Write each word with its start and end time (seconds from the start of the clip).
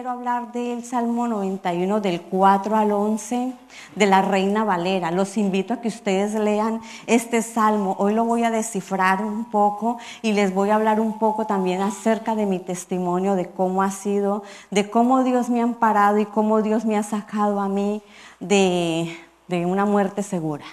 quiero 0.00 0.12
hablar 0.12 0.50
del 0.52 0.82
Salmo 0.82 1.28
91 1.28 2.00
del 2.00 2.22
4 2.22 2.74
al 2.74 2.90
11 2.90 3.52
de 3.96 4.06
la 4.06 4.22
Reina 4.22 4.64
Valera. 4.64 5.10
Los 5.10 5.36
invito 5.36 5.74
a 5.74 5.82
que 5.82 5.88
ustedes 5.88 6.32
lean 6.32 6.80
este 7.06 7.42
salmo. 7.42 7.96
Hoy 7.98 8.14
lo 8.14 8.24
voy 8.24 8.44
a 8.44 8.50
descifrar 8.50 9.22
un 9.22 9.50
poco 9.50 9.98
y 10.22 10.32
les 10.32 10.54
voy 10.54 10.70
a 10.70 10.76
hablar 10.76 11.00
un 11.00 11.18
poco 11.18 11.44
también 11.44 11.82
acerca 11.82 12.34
de 12.34 12.46
mi 12.46 12.60
testimonio, 12.60 13.34
de 13.34 13.50
cómo 13.50 13.82
ha 13.82 13.90
sido, 13.90 14.42
de 14.70 14.88
cómo 14.88 15.22
Dios 15.22 15.50
me 15.50 15.60
ha 15.60 15.64
amparado 15.64 16.16
y 16.16 16.24
cómo 16.24 16.62
Dios 16.62 16.86
me 16.86 16.96
ha 16.96 17.02
sacado 17.02 17.60
a 17.60 17.68
mí 17.68 18.00
de, 18.38 19.14
de 19.48 19.66
una 19.66 19.84
muerte 19.84 20.22
segura 20.22 20.64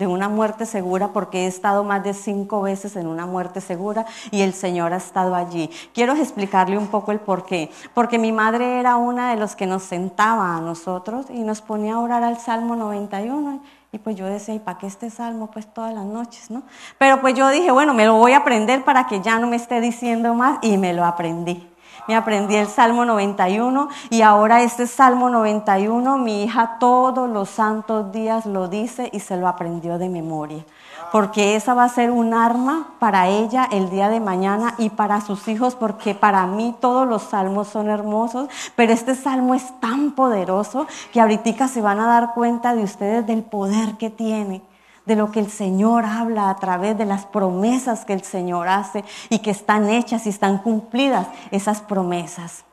de 0.00 0.06
una 0.06 0.30
muerte 0.30 0.64
segura 0.64 1.08
porque 1.08 1.44
he 1.44 1.46
estado 1.46 1.84
más 1.84 2.02
de 2.02 2.14
cinco 2.14 2.62
veces 2.62 2.96
en 2.96 3.06
una 3.06 3.26
muerte 3.26 3.60
segura 3.60 4.06
y 4.30 4.40
el 4.40 4.54
Señor 4.54 4.94
ha 4.94 4.96
estado 4.96 5.34
allí. 5.34 5.70
Quiero 5.92 6.14
explicarle 6.14 6.78
un 6.78 6.88
poco 6.88 7.12
el 7.12 7.20
por 7.20 7.44
qué. 7.44 7.70
Porque 7.92 8.18
mi 8.18 8.32
madre 8.32 8.80
era 8.80 8.96
una 8.96 9.30
de 9.30 9.36
los 9.36 9.54
que 9.54 9.66
nos 9.66 9.82
sentaba 9.82 10.56
a 10.56 10.60
nosotros 10.62 11.26
y 11.28 11.40
nos 11.40 11.60
ponía 11.60 11.94
a 11.94 12.00
orar 12.00 12.24
al 12.24 12.38
Salmo 12.38 12.76
91. 12.76 13.60
Y 13.92 13.98
pues 13.98 14.16
yo 14.16 14.24
decía, 14.24 14.54
¿y 14.54 14.58
para 14.58 14.78
qué 14.78 14.86
este 14.86 15.10
salmo? 15.10 15.50
Pues 15.50 15.66
todas 15.66 15.92
las 15.92 16.06
noches, 16.06 16.50
¿no? 16.50 16.62
Pero 16.96 17.20
pues 17.20 17.34
yo 17.34 17.48
dije, 17.50 17.70
bueno, 17.70 17.92
me 17.92 18.06
lo 18.06 18.14
voy 18.14 18.32
a 18.32 18.38
aprender 18.38 18.84
para 18.84 19.06
que 19.06 19.20
ya 19.20 19.38
no 19.38 19.48
me 19.48 19.56
esté 19.56 19.82
diciendo 19.82 20.32
más 20.32 20.60
y 20.62 20.78
me 20.78 20.94
lo 20.94 21.04
aprendí 21.04 21.69
me 22.10 22.16
aprendí 22.16 22.56
el 22.56 22.66
Salmo 22.66 23.04
91 23.04 23.88
y 24.10 24.22
ahora 24.22 24.62
este 24.62 24.88
Salmo 24.88 25.30
91 25.30 26.18
mi 26.18 26.42
hija 26.42 26.78
todos 26.80 27.30
los 27.30 27.48
santos 27.48 28.10
días 28.10 28.46
lo 28.46 28.66
dice 28.66 29.08
y 29.12 29.20
se 29.20 29.36
lo 29.36 29.46
aprendió 29.46 29.96
de 29.96 30.08
memoria. 30.08 30.64
Porque 31.12 31.54
esa 31.54 31.72
va 31.72 31.84
a 31.84 31.88
ser 31.88 32.10
un 32.10 32.34
arma 32.34 32.88
para 32.98 33.28
ella 33.28 33.68
el 33.70 33.90
día 33.90 34.08
de 34.08 34.18
mañana 34.18 34.74
y 34.76 34.90
para 34.90 35.20
sus 35.20 35.46
hijos, 35.46 35.76
porque 35.76 36.16
para 36.16 36.44
mí 36.48 36.74
todos 36.80 37.06
los 37.06 37.22
salmos 37.22 37.68
son 37.68 37.88
hermosos, 37.88 38.48
pero 38.74 38.92
este 38.92 39.14
salmo 39.14 39.54
es 39.54 39.78
tan 39.78 40.10
poderoso 40.10 40.88
que 41.12 41.20
ahorita 41.20 41.68
se 41.68 41.80
van 41.80 42.00
a 42.00 42.08
dar 42.08 42.34
cuenta 42.34 42.74
de 42.74 42.82
ustedes 42.82 43.24
del 43.24 43.44
poder 43.44 43.98
que 43.98 44.10
tiene 44.10 44.62
de 45.06 45.16
lo 45.16 45.32
que 45.32 45.40
el 45.40 45.50
Señor 45.50 46.04
habla 46.04 46.50
a 46.50 46.56
través 46.56 46.96
de 46.96 47.06
las 47.06 47.26
promesas 47.26 48.04
que 48.04 48.12
el 48.12 48.22
Señor 48.22 48.68
hace 48.68 49.04
y 49.28 49.40
que 49.40 49.50
están 49.50 49.88
hechas 49.88 50.26
y 50.26 50.30
están 50.30 50.58
cumplidas 50.58 51.26
esas 51.50 51.80
promesas. 51.80 52.64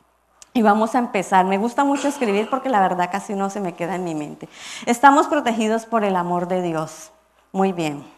Y 0.53 0.61
vamos 0.64 0.95
a 0.95 1.00
empezar. 1.00 1.45
Me 1.45 1.58
gusta 1.58 1.83
mucho 1.83 2.08
escribir 2.08 2.50
porque 2.50 2.70
la 2.70 2.81
verdad 2.81 3.09
casi 3.11 3.33
no 3.33 3.50
se 3.50 3.59
me 3.59 3.73
queda 3.73 3.95
en 3.95 4.03
mi 4.03 4.16
mente. 4.16 4.50
Estamos 4.86 5.28
protegidos 5.28 5.86
por 5.86 6.03
el 6.03 6.16
amor 6.16 6.48
de 6.48 6.61
Dios. 6.64 7.11
Muy 7.52 7.73
bien. 7.73 8.16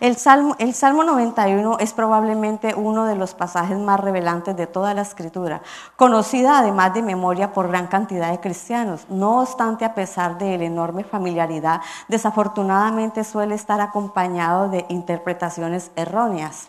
El 0.00 0.16
Salmo, 0.16 0.56
el 0.58 0.74
Salmo 0.74 1.04
91 1.04 1.78
es 1.78 1.92
probablemente 1.92 2.74
uno 2.74 3.04
de 3.04 3.16
los 3.16 3.34
pasajes 3.34 3.78
más 3.78 4.00
revelantes 4.00 4.56
de 4.56 4.66
toda 4.66 4.94
la 4.94 5.02
escritura, 5.02 5.62
conocida 5.96 6.58
además 6.58 6.94
de 6.94 7.02
memoria 7.02 7.52
por 7.52 7.68
gran 7.68 7.86
cantidad 7.86 8.30
de 8.30 8.40
cristianos. 8.40 9.06
No 9.08 9.40
obstante, 9.40 9.84
a 9.84 9.94
pesar 9.94 10.38
de 10.38 10.58
la 10.58 10.64
enorme 10.64 11.04
familiaridad, 11.04 11.80
desafortunadamente 12.08 13.24
suele 13.24 13.54
estar 13.54 13.80
acompañado 13.80 14.68
de 14.68 14.86
interpretaciones 14.88 15.90
erróneas 15.96 16.68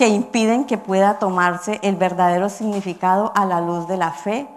que 0.00 0.08
impiden 0.08 0.64
que 0.64 0.78
pueda 0.78 1.18
tomarse 1.18 1.78
el 1.82 1.94
verdadero 1.94 2.48
significado 2.48 3.32
a 3.34 3.44
la 3.44 3.60
luz 3.60 3.86
de 3.86 3.98
la 3.98 4.12
fe, 4.12 4.48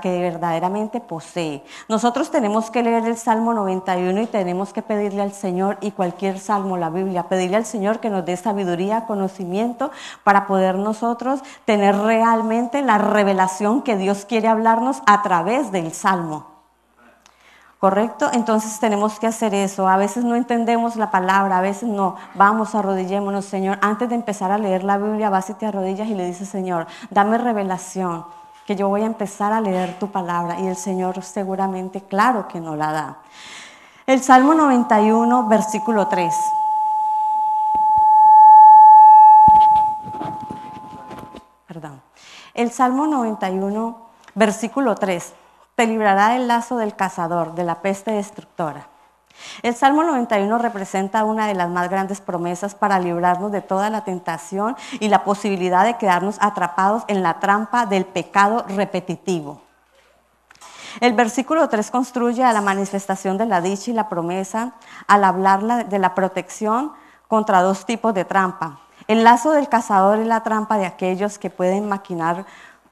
que 0.00 0.20
verdaderamente 0.20 1.00
posee. 1.00 1.62
Nosotros 1.88 2.30
tenemos 2.30 2.70
que 2.70 2.82
leer 2.82 3.04
el 3.04 3.16
Salmo 3.16 3.52
91 3.52 4.22
y 4.22 4.26
tenemos 4.26 4.72
que 4.72 4.82
pedirle 4.82 5.22
al 5.22 5.32
Señor 5.32 5.76
y 5.80 5.90
cualquier 5.90 6.38
salmo, 6.38 6.76
la 6.76 6.90
Biblia, 6.90 7.24
pedirle 7.24 7.56
al 7.56 7.66
Señor 7.66 8.00
que 8.00 8.10
nos 8.10 8.24
dé 8.24 8.36
sabiduría, 8.36 9.06
conocimiento 9.06 9.90
para 10.24 10.46
poder 10.46 10.76
nosotros 10.76 11.40
tener 11.64 11.96
realmente 11.96 12.82
la 12.82 12.98
revelación 12.98 13.82
que 13.82 13.96
Dios 13.96 14.24
quiere 14.24 14.48
hablarnos 14.48 15.02
a 15.06 15.22
través 15.22 15.72
del 15.72 15.92
Salmo. 15.92 16.56
¿Correcto? 17.78 18.30
Entonces 18.32 18.80
tenemos 18.80 19.20
que 19.20 19.26
hacer 19.26 19.52
eso. 19.52 19.86
A 19.86 19.98
veces 19.98 20.24
no 20.24 20.34
entendemos 20.34 20.96
la 20.96 21.10
palabra, 21.10 21.58
a 21.58 21.60
veces 21.60 21.88
no. 21.88 22.16
Vamos, 22.34 22.74
arrodillémonos, 22.74 23.44
Señor. 23.44 23.78
Antes 23.82 24.08
de 24.08 24.14
empezar 24.14 24.50
a 24.50 24.56
leer 24.56 24.82
la 24.82 24.96
Biblia, 24.96 25.28
vas 25.28 25.50
y 25.50 25.54
te 25.54 25.66
arrodillas 25.66 26.08
y 26.08 26.14
le 26.14 26.24
dices, 26.24 26.48
Señor, 26.48 26.86
dame 27.10 27.36
revelación 27.36 28.24
que 28.66 28.76
yo 28.76 28.88
voy 28.88 29.02
a 29.02 29.06
empezar 29.06 29.52
a 29.52 29.60
leer 29.60 29.98
tu 29.98 30.10
palabra 30.10 30.58
y 30.58 30.66
el 30.66 30.76
Señor 30.76 31.22
seguramente, 31.22 32.00
claro 32.00 32.48
que 32.48 32.60
no 32.60 32.74
la 32.74 32.92
da. 32.92 33.18
El 34.06 34.22
Salmo 34.22 34.54
91, 34.54 35.48
versículo 35.48 36.08
3. 36.08 36.34
Perdón. 41.66 42.02
El 42.54 42.70
Salmo 42.70 43.06
91, 43.06 43.98
versículo 44.34 44.94
3. 44.94 45.34
Te 45.74 45.86
librará 45.86 46.30
del 46.30 46.48
lazo 46.48 46.76
del 46.76 46.96
cazador, 46.96 47.54
de 47.54 47.64
la 47.64 47.82
peste 47.82 48.12
destructora. 48.12 48.88
El 49.62 49.74
Salmo 49.74 50.02
91 50.02 50.58
representa 50.58 51.24
una 51.24 51.46
de 51.46 51.54
las 51.54 51.68
más 51.68 51.88
grandes 51.88 52.20
promesas 52.20 52.74
para 52.74 52.98
librarnos 52.98 53.52
de 53.52 53.62
toda 53.62 53.90
la 53.90 54.04
tentación 54.04 54.76
y 55.00 55.08
la 55.08 55.24
posibilidad 55.24 55.84
de 55.84 55.96
quedarnos 55.96 56.36
atrapados 56.40 57.04
en 57.08 57.22
la 57.22 57.38
trampa 57.40 57.86
del 57.86 58.04
pecado 58.04 58.64
repetitivo. 58.68 59.62
El 61.00 61.12
versículo 61.12 61.68
3 61.68 61.90
construye 61.90 62.42
a 62.42 62.52
la 62.52 62.62
manifestación 62.62 63.36
de 63.36 63.46
la 63.46 63.60
dicha 63.60 63.90
y 63.90 63.94
la 63.94 64.08
promesa 64.08 64.72
al 65.06 65.24
hablar 65.24 65.88
de 65.88 65.98
la 65.98 66.14
protección 66.14 66.92
contra 67.28 67.62
dos 67.62 67.84
tipos 67.84 68.14
de 68.14 68.24
trampa. 68.24 68.80
El 69.08 69.22
lazo 69.22 69.52
del 69.52 69.68
cazador 69.68 70.18
es 70.18 70.26
la 70.26 70.42
trampa 70.42 70.78
de 70.78 70.86
aquellos 70.86 71.38
que 71.38 71.50
pueden 71.50 71.88
maquinar 71.88 72.44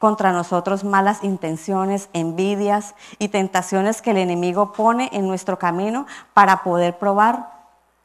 contra 0.04 0.32
nosotros 0.32 0.84
malas 0.84 1.24
intenciones, 1.24 2.10
envidias 2.12 2.94
y 3.18 3.28
tentaciones 3.28 4.02
que 4.02 4.10
el 4.10 4.18
enemigo 4.18 4.74
pone 4.74 5.08
en 5.14 5.26
nuestro 5.26 5.58
camino 5.58 6.04
para 6.34 6.62
poder 6.62 6.98
probar 6.98 7.48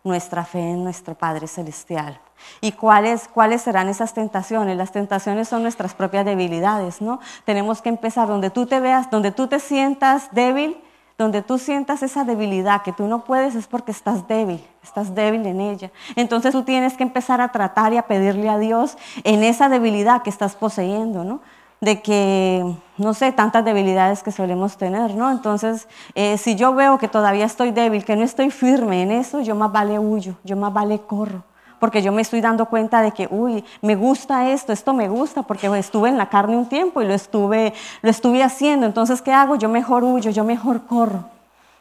nuestra 0.06 0.46
fe 0.46 0.62
en 0.62 0.82
nuestro 0.86 1.14
Padre 1.14 1.46
Celestial. 1.48 2.18
¿Y 2.62 2.72
cuáles, 2.72 3.28
cuáles 3.28 3.64
serán 3.64 3.90
esas 3.90 4.14
tentaciones? 4.14 4.78
Las 4.78 4.94
tentaciones 4.94 5.50
son 5.50 5.62
nuestras 5.62 5.94
propias 5.94 6.24
debilidades, 6.24 7.02
¿no? 7.02 7.20
Tenemos 7.44 7.82
que 7.82 7.90
empezar 7.90 8.30
donde 8.30 8.50
tú 8.50 8.66
te 8.66 8.80
veas, 8.80 9.12
donde 9.12 9.34
tú 9.34 9.48
te 9.48 9.60
sientas 9.60 10.30
débil, 10.32 10.82
donde 11.18 11.42
tú 11.42 11.58
sientas 11.58 12.02
esa 12.02 12.24
debilidad 12.24 12.82
que 12.82 12.94
tú 12.94 13.08
no 13.08 13.26
puedes 13.26 13.56
es 13.56 13.68
porque 13.68 13.92
estás 13.92 14.26
débil, 14.26 14.66
estás 14.82 15.14
débil 15.14 15.46
en 15.46 15.60
ella. 15.60 15.92
Entonces 16.16 16.54
tú 16.54 16.64
tienes 16.64 16.96
que 16.96 17.04
empezar 17.04 17.42
a 17.42 17.50
tratar 17.50 17.92
y 17.92 17.98
a 17.98 18.04
pedirle 18.04 18.48
a 18.48 18.58
Dios 18.58 18.98
en 19.26 19.44
esa 19.44 19.68
debilidad 19.68 20.22
que 20.22 20.30
estás 20.30 20.56
poseyendo, 20.56 21.26
¿no? 21.26 21.42
De 21.82 22.02
que, 22.02 22.66
no 22.98 23.14
sé, 23.14 23.32
tantas 23.32 23.64
debilidades 23.64 24.22
que 24.22 24.32
solemos 24.32 24.78
tener, 24.78 25.16
¿no? 25.16 25.32
Entonces, 25.32 25.88
eh, 26.14 26.38
si 26.38 26.56
yo 26.56 26.74
veo 26.74 26.98
que 26.98 27.08
todavía 27.08 27.46
estoy 27.46 27.72
débil, 27.72 28.04
que 28.04 28.16
no 28.16 28.24
estoy 28.24 28.52
firme 28.52 29.02
en 29.02 29.12
eso, 29.12 29.40
yo 29.42 29.56
más 29.56 29.72
vale 29.72 29.98
huyo, 29.98 30.36
yo 30.44 30.58
más 30.58 30.74
vale 30.74 31.00
corro, 31.00 31.44
porque 31.80 32.02
yo 32.02 32.12
me 32.12 32.22
estoy 32.22 32.42
dando 32.42 32.66
cuenta 32.66 33.02
de 33.02 33.12
que, 33.12 33.28
uy, 33.32 33.64
me 33.82 33.96
gusta 33.96 34.50
esto, 34.50 34.74
esto 34.74 34.94
me 34.94 35.08
gusta, 35.08 35.44
porque 35.44 35.68
estuve 35.78 36.10
en 36.10 36.18
la 36.18 36.28
carne 36.28 36.58
un 36.58 36.68
tiempo 36.68 37.02
y 37.02 37.06
lo 37.06 37.14
estuve, 37.14 37.74
lo 38.02 38.10
estuve 38.10 38.44
haciendo, 38.44 38.86
entonces, 38.86 39.22
¿qué 39.22 39.32
hago? 39.32 39.56
Yo 39.56 39.70
mejor 39.70 40.04
huyo, 40.04 40.32
yo 40.32 40.44
mejor 40.44 40.86
corro 40.86 41.26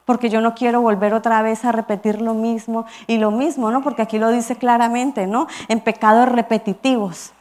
porque 0.05 0.31
yo 0.31 0.41
no 0.41 0.55
quiero 0.55 0.81
volver 0.81 1.13
otra 1.13 1.43
vez 1.43 1.67
a 1.67 1.73
repetir 1.73 2.23
lo 2.23 2.33
mismo 2.33 2.87
y 3.07 3.19
lo 3.19 3.31
mismo, 3.31 3.71
¿no? 3.71 3.83
Porque 3.83 4.01
aquí 4.01 4.19
lo 4.19 4.31
dice 4.31 4.57
claramente, 4.57 5.27
¿no? 5.27 5.49
En 5.69 5.81
pecados 5.81 6.31
repetitivos. 6.31 7.35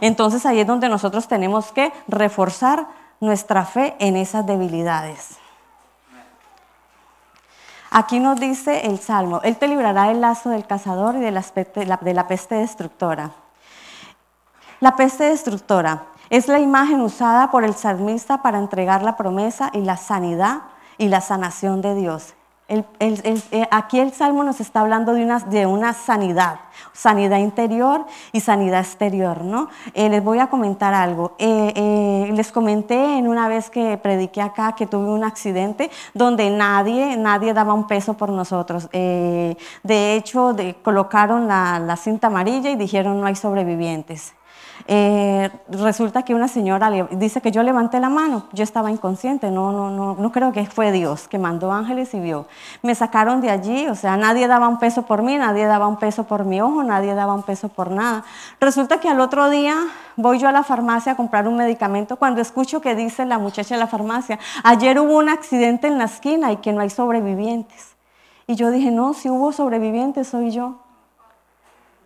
Entonces 0.00 0.46
ahí 0.46 0.60
es 0.60 0.66
donde 0.66 0.88
nosotros 0.88 1.28
tenemos 1.28 1.72
que 1.72 1.92
reforzar 2.08 2.86
nuestra 3.20 3.64
fe 3.64 3.96
en 3.98 4.16
esas 4.16 4.46
debilidades. 4.46 5.38
Aquí 7.90 8.20
nos 8.20 8.38
dice 8.38 8.86
el 8.86 8.98
Salmo, 8.98 9.40
Él 9.42 9.56
te 9.56 9.68
librará 9.68 10.08
del 10.08 10.20
lazo 10.20 10.50
del 10.50 10.66
cazador 10.66 11.16
y 11.16 11.20
de 11.20 11.30
la, 11.30 11.42
de 12.00 12.14
la 12.14 12.26
peste 12.26 12.56
destructora. 12.56 13.30
La 14.80 14.96
peste 14.96 15.24
destructora 15.24 16.02
es 16.28 16.48
la 16.48 16.58
imagen 16.58 17.00
usada 17.00 17.50
por 17.50 17.64
el 17.64 17.74
salmista 17.74 18.42
para 18.42 18.58
entregar 18.58 19.02
la 19.02 19.16
promesa 19.16 19.70
y 19.72 19.80
la 19.80 19.96
sanidad 19.96 20.62
y 20.98 21.08
la 21.08 21.20
sanación 21.20 21.80
de 21.80 21.94
Dios. 21.94 22.34
Eh, 22.68 23.68
aquí 23.70 24.00
el 24.00 24.12
Salmo 24.12 24.42
nos 24.42 24.60
está 24.60 24.80
hablando 24.80 25.12
de 25.12 25.66
una, 25.66 25.92
sanidad, 25.92 26.58
sanidad 26.92 27.38
interior 27.38 28.04
y 28.32 28.40
sanidad 28.40 28.80
exterior. 28.80 29.42
¿no? 29.42 29.68
Eh, 29.94 30.08
les 30.08 30.22
voy 30.22 30.40
a 30.40 30.48
comentar 30.48 30.92
algo. 30.92 31.36
Eh, 31.38 32.32
les 32.34 32.50
comenté 32.50 33.18
en 33.18 33.28
una 33.28 33.46
vez 33.46 33.70
que 33.70 33.96
prediqué 33.98 34.42
acá 34.42 34.72
que 34.72 34.86
tuve 34.86 35.08
un 35.08 35.22
accidente 35.22 35.90
donde 36.12 36.50
nadie, 36.50 37.16
nadie 37.16 37.54
daba 37.54 37.72
un 37.72 37.86
peso 37.86 38.14
por 38.14 38.30
nosotros. 38.30 38.88
de 38.90 39.56
hecho, 40.16 40.56
colocaron 40.82 41.46
la 41.46 41.96
cinta 41.96 42.26
amarilla 42.26 42.70
y 42.70 42.76
dijeron 42.76 43.20
no 43.20 43.26
hay 43.26 43.36
sobrevivientes. 43.36 44.35
Eh, 44.88 45.50
resulta 45.68 46.22
que 46.22 46.34
una 46.34 46.48
señora 46.48 46.90
dice 47.10 47.40
que 47.40 47.50
yo 47.50 47.62
levanté 47.62 48.00
la 48.00 48.08
mano, 48.08 48.46
yo 48.52 48.62
estaba 48.62 48.90
inconsciente, 48.90 49.50
no, 49.50 49.72
no, 49.72 49.90
no, 49.90 50.14
no 50.14 50.32
creo 50.32 50.52
que 50.52 50.66
fue 50.66 50.92
Dios 50.92 51.28
que 51.28 51.38
mandó 51.38 51.72
ángeles 51.72 52.12
y 52.14 52.20
vio. 52.20 52.46
Me 52.82 52.94
sacaron 52.94 53.40
de 53.40 53.50
allí, 53.50 53.86
o 53.88 53.94
sea, 53.94 54.16
nadie 54.16 54.46
daba 54.48 54.68
un 54.68 54.78
peso 54.78 55.02
por 55.02 55.22
mí, 55.22 55.36
nadie 55.38 55.66
daba 55.66 55.88
un 55.88 55.96
peso 55.96 56.24
por 56.24 56.44
mi 56.44 56.60
ojo, 56.60 56.82
nadie 56.82 57.14
daba 57.14 57.34
un 57.34 57.42
peso 57.42 57.68
por 57.68 57.90
nada. 57.90 58.24
Resulta 58.60 59.00
que 59.00 59.08
al 59.08 59.20
otro 59.20 59.50
día 59.50 59.76
voy 60.16 60.38
yo 60.38 60.48
a 60.48 60.52
la 60.52 60.62
farmacia 60.62 61.12
a 61.12 61.16
comprar 61.16 61.48
un 61.48 61.56
medicamento 61.56 62.16
cuando 62.16 62.40
escucho 62.40 62.80
que 62.80 62.94
dice 62.94 63.24
la 63.24 63.38
muchacha 63.38 63.74
de 63.74 63.80
la 63.80 63.86
farmacia, 63.86 64.38
ayer 64.62 64.98
hubo 65.00 65.18
un 65.18 65.28
accidente 65.28 65.86
en 65.86 65.98
la 65.98 66.04
esquina 66.04 66.52
y 66.52 66.56
que 66.58 66.72
no 66.72 66.80
hay 66.80 66.90
sobrevivientes. 66.90 67.96
Y 68.46 68.54
yo 68.54 68.70
dije, 68.70 68.90
no, 68.90 69.12
si 69.14 69.28
hubo 69.28 69.52
sobrevivientes, 69.52 70.28
soy 70.28 70.50
yo. 70.52 70.76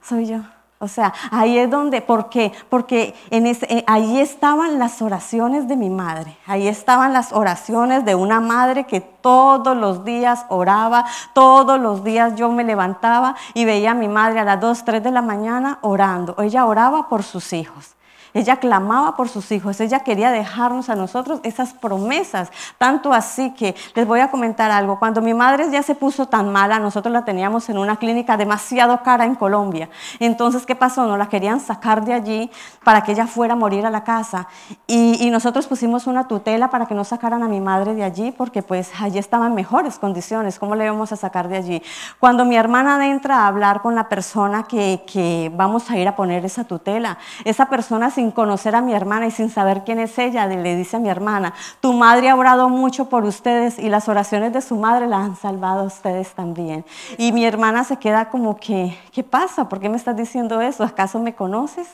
Soy 0.02 0.26
yo. 0.26 0.40
O 0.82 0.88
sea, 0.88 1.12
ahí 1.30 1.58
es 1.58 1.68
donde, 1.68 2.00
¿por 2.00 2.30
qué? 2.30 2.54
Porque 2.70 3.14
en 3.28 3.46
eh, 3.46 3.84
ahí 3.86 4.18
estaban 4.18 4.78
las 4.78 5.02
oraciones 5.02 5.68
de 5.68 5.76
mi 5.76 5.90
madre, 5.90 6.38
ahí 6.46 6.68
estaban 6.68 7.12
las 7.12 7.34
oraciones 7.34 8.06
de 8.06 8.14
una 8.14 8.40
madre 8.40 8.84
que 8.84 9.02
todos 9.02 9.76
los 9.76 10.06
días 10.06 10.46
oraba, 10.48 11.04
todos 11.34 11.78
los 11.78 12.02
días 12.02 12.34
yo 12.34 12.50
me 12.50 12.64
levantaba 12.64 13.36
y 13.52 13.66
veía 13.66 13.90
a 13.90 13.94
mi 13.94 14.08
madre 14.08 14.40
a 14.40 14.44
las 14.44 14.58
2, 14.58 14.84
3 14.86 15.02
de 15.02 15.10
la 15.10 15.20
mañana 15.20 15.80
orando. 15.82 16.34
Ella 16.38 16.64
oraba 16.64 17.10
por 17.10 17.24
sus 17.24 17.52
hijos. 17.52 17.94
Ella 18.34 18.56
clamaba 18.56 19.16
por 19.16 19.28
sus 19.28 19.50
hijos, 19.52 19.80
ella 19.80 20.00
quería 20.00 20.30
dejarnos 20.30 20.88
a 20.88 20.94
nosotros 20.94 21.40
esas 21.42 21.72
promesas, 21.72 22.50
tanto 22.78 23.12
así 23.12 23.52
que 23.52 23.74
les 23.94 24.06
voy 24.06 24.20
a 24.20 24.30
comentar 24.30 24.70
algo. 24.70 24.98
Cuando 24.98 25.20
mi 25.20 25.34
madre 25.34 25.70
ya 25.70 25.82
se 25.82 25.94
puso 25.94 26.26
tan 26.26 26.52
mala, 26.52 26.78
nosotros 26.78 27.12
la 27.12 27.24
teníamos 27.24 27.68
en 27.68 27.78
una 27.78 27.96
clínica 27.96 28.36
demasiado 28.36 29.02
cara 29.02 29.24
en 29.24 29.34
Colombia. 29.34 29.88
Entonces, 30.18 30.66
¿qué 30.66 30.76
pasó? 30.76 31.06
Nos 31.06 31.18
la 31.18 31.28
querían 31.28 31.60
sacar 31.60 32.04
de 32.04 32.14
allí 32.14 32.50
para 32.84 33.02
que 33.02 33.12
ella 33.12 33.26
fuera 33.26 33.54
a 33.54 33.56
morir 33.56 33.86
a 33.86 33.90
la 33.90 34.04
casa. 34.04 34.46
Y, 34.86 35.30
nosotros 35.30 35.68
pusimos 35.68 36.08
una 36.08 36.26
tutela 36.26 36.70
para 36.70 36.86
que 36.86 36.94
no 36.94 37.04
sacaran 37.04 37.44
a 37.44 37.48
mi 37.48 37.60
madre 37.60 37.94
de 37.94 38.02
allí, 38.02 38.32
porque 38.32 38.62
pues 38.62 38.90
allí 39.00 39.18
estaban 39.18 39.54
mejores 39.54 39.96
condiciones. 39.98 40.58
¿Cómo 40.58 40.74
le 40.74 40.84
íbamos 40.84 41.12
a 41.12 41.16
sacar 41.16 41.48
de 41.48 41.56
allí? 41.56 41.82
Cuando 42.18 42.44
mi 42.44 42.56
hermana 42.56 43.06
entra 43.06 43.42
a 43.42 43.46
hablar 43.46 43.80
con 43.80 43.94
la 43.94 44.08
persona 44.08 44.64
que, 44.64 45.04
que 45.06 45.52
vamos 45.54 45.88
a 45.88 45.96
ir 45.96 46.08
a 46.08 46.16
poner 46.16 46.44
esa 46.44 46.64
tutela, 46.64 47.18
esa 47.44 47.66
persona 47.66 48.10
se 48.10 48.19
sin 48.20 48.32
conocer 48.32 48.76
a 48.76 48.82
mi 48.82 48.92
hermana 48.92 49.28
y 49.28 49.30
sin 49.30 49.48
saber 49.48 49.82
quién 49.82 49.98
es 49.98 50.18
ella, 50.18 50.46
le 50.46 50.76
dice 50.76 50.98
a 50.98 51.00
mi 51.00 51.08
hermana, 51.08 51.54
tu 51.80 51.94
madre 51.94 52.28
ha 52.28 52.36
orado 52.36 52.68
mucho 52.68 53.08
por 53.08 53.24
ustedes 53.24 53.78
y 53.78 53.88
las 53.88 54.10
oraciones 54.10 54.52
de 54.52 54.60
su 54.60 54.76
madre 54.76 55.06
la 55.06 55.16
han 55.16 55.36
salvado 55.36 55.80
a 55.80 55.84
ustedes 55.84 56.34
también. 56.34 56.84
Y 57.16 57.32
mi 57.32 57.46
hermana 57.46 57.82
se 57.82 57.96
queda 57.96 58.28
como 58.28 58.58
que, 58.58 58.94
¿qué 59.10 59.22
pasa? 59.22 59.70
¿Por 59.70 59.80
qué 59.80 59.88
me 59.88 59.96
estás 59.96 60.18
diciendo 60.18 60.60
eso? 60.60 60.84
¿Acaso 60.84 61.18
me 61.18 61.34
conoces? 61.34 61.88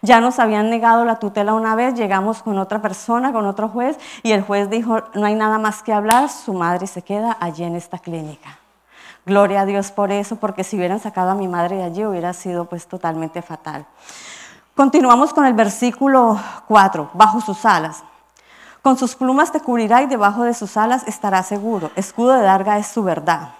Ya 0.00 0.20
nos 0.20 0.38
habían 0.38 0.70
negado 0.70 1.04
la 1.04 1.18
tutela 1.18 1.54
una 1.54 1.74
vez, 1.74 1.94
llegamos 1.94 2.44
con 2.44 2.56
otra 2.58 2.80
persona, 2.80 3.32
con 3.32 3.44
otro 3.44 3.68
juez, 3.68 3.98
y 4.22 4.30
el 4.30 4.42
juez 4.42 4.70
dijo, 4.70 5.02
no 5.14 5.26
hay 5.26 5.34
nada 5.34 5.58
más 5.58 5.82
que 5.82 5.92
hablar, 5.92 6.28
su 6.28 6.52
madre 6.52 6.86
se 6.86 7.02
queda 7.02 7.36
allí 7.40 7.64
en 7.64 7.74
esta 7.74 7.98
clínica. 7.98 8.60
Gloria 9.26 9.62
a 9.62 9.66
Dios 9.66 9.90
por 9.90 10.12
eso, 10.12 10.36
porque 10.36 10.62
si 10.62 10.76
hubieran 10.76 11.00
sacado 11.00 11.32
a 11.32 11.34
mi 11.34 11.48
madre 11.48 11.78
de 11.78 11.82
allí 11.82 12.04
hubiera 12.04 12.32
sido 12.32 12.66
pues 12.66 12.86
totalmente 12.86 13.42
fatal. 13.42 13.86
Continuamos 14.76 15.32
con 15.32 15.46
el 15.46 15.54
versículo 15.54 16.36
4, 16.66 17.10
bajo 17.14 17.40
sus 17.40 17.64
alas. 17.64 18.02
Con 18.82 18.98
sus 18.98 19.14
plumas 19.14 19.52
te 19.52 19.60
cubrirá 19.60 20.02
y 20.02 20.06
debajo 20.06 20.42
de 20.42 20.52
sus 20.52 20.76
alas 20.76 21.04
estará 21.06 21.44
seguro. 21.44 21.92
Escudo 21.94 22.32
de 22.32 22.42
darga 22.42 22.76
es 22.76 22.88
su 22.88 23.04
verdad. 23.04 23.54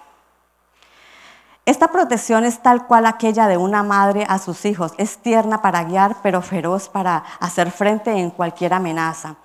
Esta 1.65 1.87
protección 1.87 2.43
es 2.43 2.61
tal 2.61 2.85
cual 2.85 3.05
aquella 3.05 3.47
de 3.47 3.55
una 3.55 3.81
madre 3.81 4.25
a 4.27 4.39
sus 4.39 4.65
hijos. 4.65 4.91
Es 4.97 5.17
tierna 5.19 5.61
para 5.61 5.85
guiar, 5.85 6.17
pero 6.21 6.41
feroz 6.41 6.89
para 6.89 7.23
hacer 7.39 7.71
frente 7.71 8.11
en 8.11 8.29
cualquier 8.29 8.73
amenaza 8.73 9.35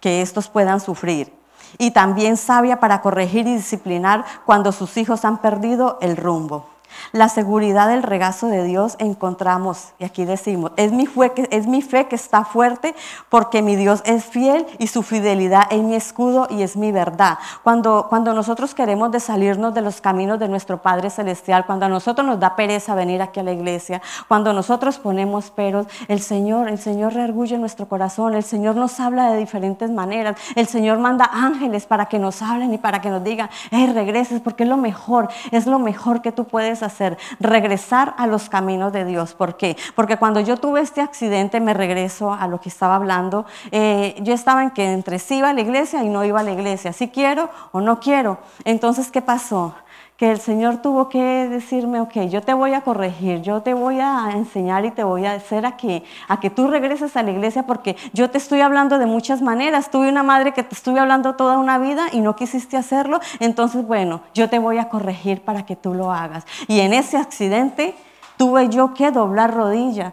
que 0.00 0.22
estos 0.22 0.48
puedan 0.48 0.80
sufrir. 0.80 1.32
Y 1.78 1.92
también 1.92 2.36
sabia 2.36 2.80
para 2.80 3.00
corregir 3.00 3.46
y 3.46 3.54
disciplinar 3.54 4.24
cuando 4.44 4.72
sus 4.72 4.96
hijos 4.96 5.24
han 5.24 5.38
perdido 5.38 5.98
el 6.00 6.16
rumbo. 6.16 6.71
La 7.12 7.28
seguridad 7.28 7.88
del 7.88 8.02
regazo 8.02 8.46
de 8.46 8.64
Dios 8.64 8.96
encontramos, 8.98 9.92
y 9.98 10.04
aquí 10.04 10.24
decimos, 10.24 10.72
es 10.76 10.92
mi, 10.92 11.06
fe 11.06 12.06
que, 12.06 12.16
está 12.16 12.44
fuerte 12.44 12.94
porque 13.28 13.62
mi 13.62 13.76
Dios 13.76 14.02
es 14.04 14.24
fiel 14.24 14.66
y 14.78 14.86
su 14.86 15.02
fidelidad 15.02 15.64
es 15.70 15.82
mi 15.82 15.94
escudo 15.94 16.46
y 16.50 16.62
es 16.62 16.76
mi 16.76 16.92
verdad. 16.92 17.38
Cuando, 17.62 18.06
cuando 18.08 18.34
nosotros 18.34 18.74
queremos 18.74 19.10
de 19.10 19.20
salirnos 19.20 19.74
de 19.74 19.82
los 19.82 20.00
caminos 20.00 20.38
de 20.38 20.48
nuestro 20.48 20.82
Padre 20.82 21.10
Celestial, 21.10 21.66
cuando 21.66 21.86
a 21.86 21.88
nosotros 21.88 22.26
nos 22.26 22.40
da 22.40 22.56
pereza 22.56 22.94
venir 22.94 23.22
aquí 23.22 23.40
a 23.40 23.42
la 23.42 23.52
iglesia, 23.52 24.02
cuando 24.28 24.52
nosotros 24.52 24.98
ponemos 24.98 25.50
peros, 25.50 25.86
el 26.08 26.20
Señor, 26.20 26.68
el 26.68 26.78
Señor 26.78 27.14
reargulle 27.14 27.58
nuestro 27.58 27.88
corazón, 27.88 28.34
el 28.34 28.44
Señor 28.44 28.76
nos 28.76 29.00
habla 29.00 29.30
de 29.30 29.38
diferentes 29.38 29.90
maneras, 29.90 30.36
el 30.54 30.66
Señor 30.66 30.98
manda 30.98 31.28
ángeles 31.32 31.86
para 31.86 32.06
que 32.06 32.18
nos 32.18 32.42
hablen 32.42 32.72
y 32.74 32.78
para 32.78 33.00
que 33.00 33.10
nos 33.10 33.22
digan, 33.22 33.50
hey, 33.70 33.90
regreses 33.92 34.40
porque 34.40 34.64
es 34.64 34.68
lo 34.68 34.76
mejor, 34.76 35.28
es 35.50 35.66
lo 35.66 35.78
mejor 35.78 36.22
que 36.22 36.32
tú 36.32 36.44
puedes 36.44 36.81
hacer, 36.82 37.18
regresar 37.40 38.14
a 38.18 38.26
los 38.26 38.48
caminos 38.48 38.92
de 38.92 39.04
Dios. 39.04 39.34
¿Por 39.34 39.56
qué? 39.56 39.76
Porque 39.94 40.16
cuando 40.16 40.40
yo 40.40 40.56
tuve 40.56 40.80
este 40.80 41.00
accidente, 41.00 41.60
me 41.60 41.74
regreso 41.74 42.32
a 42.32 42.46
lo 42.48 42.60
que 42.60 42.68
estaba 42.68 42.96
hablando, 42.96 43.46
eh, 43.70 44.16
yo 44.20 44.34
estaba 44.34 44.62
en 44.62 44.70
que 44.70 44.92
entre 44.92 45.18
sí 45.18 45.38
iba 45.38 45.50
a 45.50 45.54
la 45.54 45.60
iglesia 45.60 46.02
y 46.02 46.08
no 46.08 46.24
iba 46.24 46.40
a 46.40 46.42
la 46.42 46.52
iglesia, 46.52 46.92
si 46.92 47.08
quiero 47.08 47.50
o 47.72 47.80
no 47.80 48.00
quiero. 48.00 48.38
Entonces, 48.64 49.10
¿qué 49.10 49.22
pasó? 49.22 49.74
Que 50.22 50.30
el 50.30 50.38
Señor 50.38 50.76
tuvo 50.76 51.08
que 51.08 51.48
decirme, 51.48 52.00
ok, 52.00 52.28
yo 52.28 52.42
te 52.42 52.54
voy 52.54 52.74
a 52.74 52.82
corregir, 52.82 53.42
yo 53.42 53.60
te 53.62 53.74
voy 53.74 53.98
a 53.98 54.30
enseñar 54.30 54.84
y 54.84 54.92
te 54.92 55.02
voy 55.02 55.26
a 55.26 55.32
hacer 55.32 55.66
a 55.66 55.76
que, 55.76 56.04
a 56.28 56.38
que 56.38 56.48
tú 56.48 56.68
regreses 56.68 57.16
a 57.16 57.24
la 57.24 57.32
iglesia 57.32 57.64
porque 57.64 57.96
yo 58.12 58.30
te 58.30 58.38
estoy 58.38 58.60
hablando 58.60 58.98
de 58.98 59.06
muchas 59.06 59.42
maneras. 59.42 59.90
Tuve 59.90 60.08
una 60.08 60.22
madre 60.22 60.52
que 60.52 60.62
te 60.62 60.76
estuve 60.76 61.00
hablando 61.00 61.34
toda 61.34 61.58
una 61.58 61.76
vida 61.78 62.06
y 62.12 62.20
no 62.20 62.36
quisiste 62.36 62.76
hacerlo, 62.76 63.18
entonces 63.40 63.84
bueno, 63.84 64.20
yo 64.32 64.48
te 64.48 64.60
voy 64.60 64.78
a 64.78 64.88
corregir 64.88 65.40
para 65.40 65.66
que 65.66 65.74
tú 65.74 65.92
lo 65.92 66.12
hagas. 66.12 66.46
Y 66.68 66.78
en 66.78 66.92
ese 66.92 67.16
accidente 67.16 67.96
tuve 68.36 68.68
yo 68.68 68.94
que 68.94 69.10
doblar 69.10 69.52
rodilla 69.52 70.12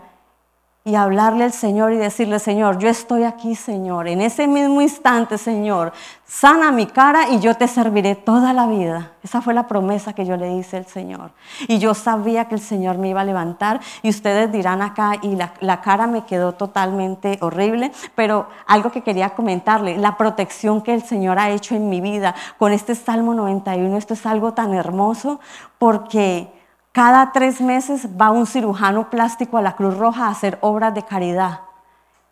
y 0.90 0.96
hablarle 0.96 1.44
al 1.44 1.54
Señor 1.54 1.94
y 1.94 1.98
decirle, 1.98 2.40
Señor, 2.40 2.80
yo 2.80 2.90
estoy 2.90 3.24
aquí, 3.24 3.54
Señor. 3.54 4.08
En 4.08 4.22
ese 4.22 4.48
mismo 4.48 4.82
instante, 4.82 5.38
Señor, 5.38 5.94
sana 6.26 6.72
mi 6.72 6.88
cara 6.88 7.30
y 7.30 7.40
yo 7.40 7.54
te 7.54 7.68
serviré 7.68 8.16
toda 8.16 8.54
la 8.54 8.66
vida. 8.66 9.12
Esa 9.22 9.40
fue 9.40 9.54
la 9.54 9.68
promesa 9.68 10.14
que 10.14 10.26
yo 10.26 10.36
le 10.36 10.52
hice 10.56 10.78
al 10.78 10.88
Señor. 10.88 11.30
Y 11.68 11.78
yo 11.78 11.94
sabía 11.94 12.46
que 12.46 12.56
el 12.56 12.62
Señor 12.62 12.98
me 12.98 13.10
iba 13.10 13.22
a 13.22 13.24
levantar 13.24 13.82
y 14.02 14.10
ustedes 14.10 14.52
dirán 14.52 14.82
acá, 14.82 15.12
y 15.22 15.36
la, 15.36 15.54
la 15.60 15.82
cara 15.82 16.08
me 16.08 16.26
quedó 16.26 16.54
totalmente 16.54 17.38
horrible, 17.42 17.92
pero 18.16 18.48
algo 18.66 18.92
que 18.92 19.04
quería 19.04 19.36
comentarle, 19.36 19.96
la 19.98 20.18
protección 20.18 20.82
que 20.82 20.96
el 20.96 21.04
Señor 21.04 21.38
ha 21.38 21.52
hecho 21.52 21.76
en 21.76 21.88
mi 21.90 22.02
vida 22.02 22.34
con 22.58 22.72
este 22.72 22.96
Salmo 22.96 23.36
91, 23.36 23.96
esto 23.96 24.16
es 24.16 24.26
algo 24.26 24.54
tan 24.54 24.74
hermoso 24.74 25.40
porque 25.78 26.59
cada 26.92 27.32
tres 27.32 27.62
meses 27.62 28.08
va 28.20 28.32
un 28.32 28.46
cirujano 28.46 29.10
plástico 29.10 29.58
a 29.58 29.62
la 29.62 29.76
Cruz 29.76 29.98
Roja 29.98 30.26
a 30.26 30.32
hacer 30.32 30.58
obras 30.62 30.94
de 30.94 31.04
caridad. 31.04 31.62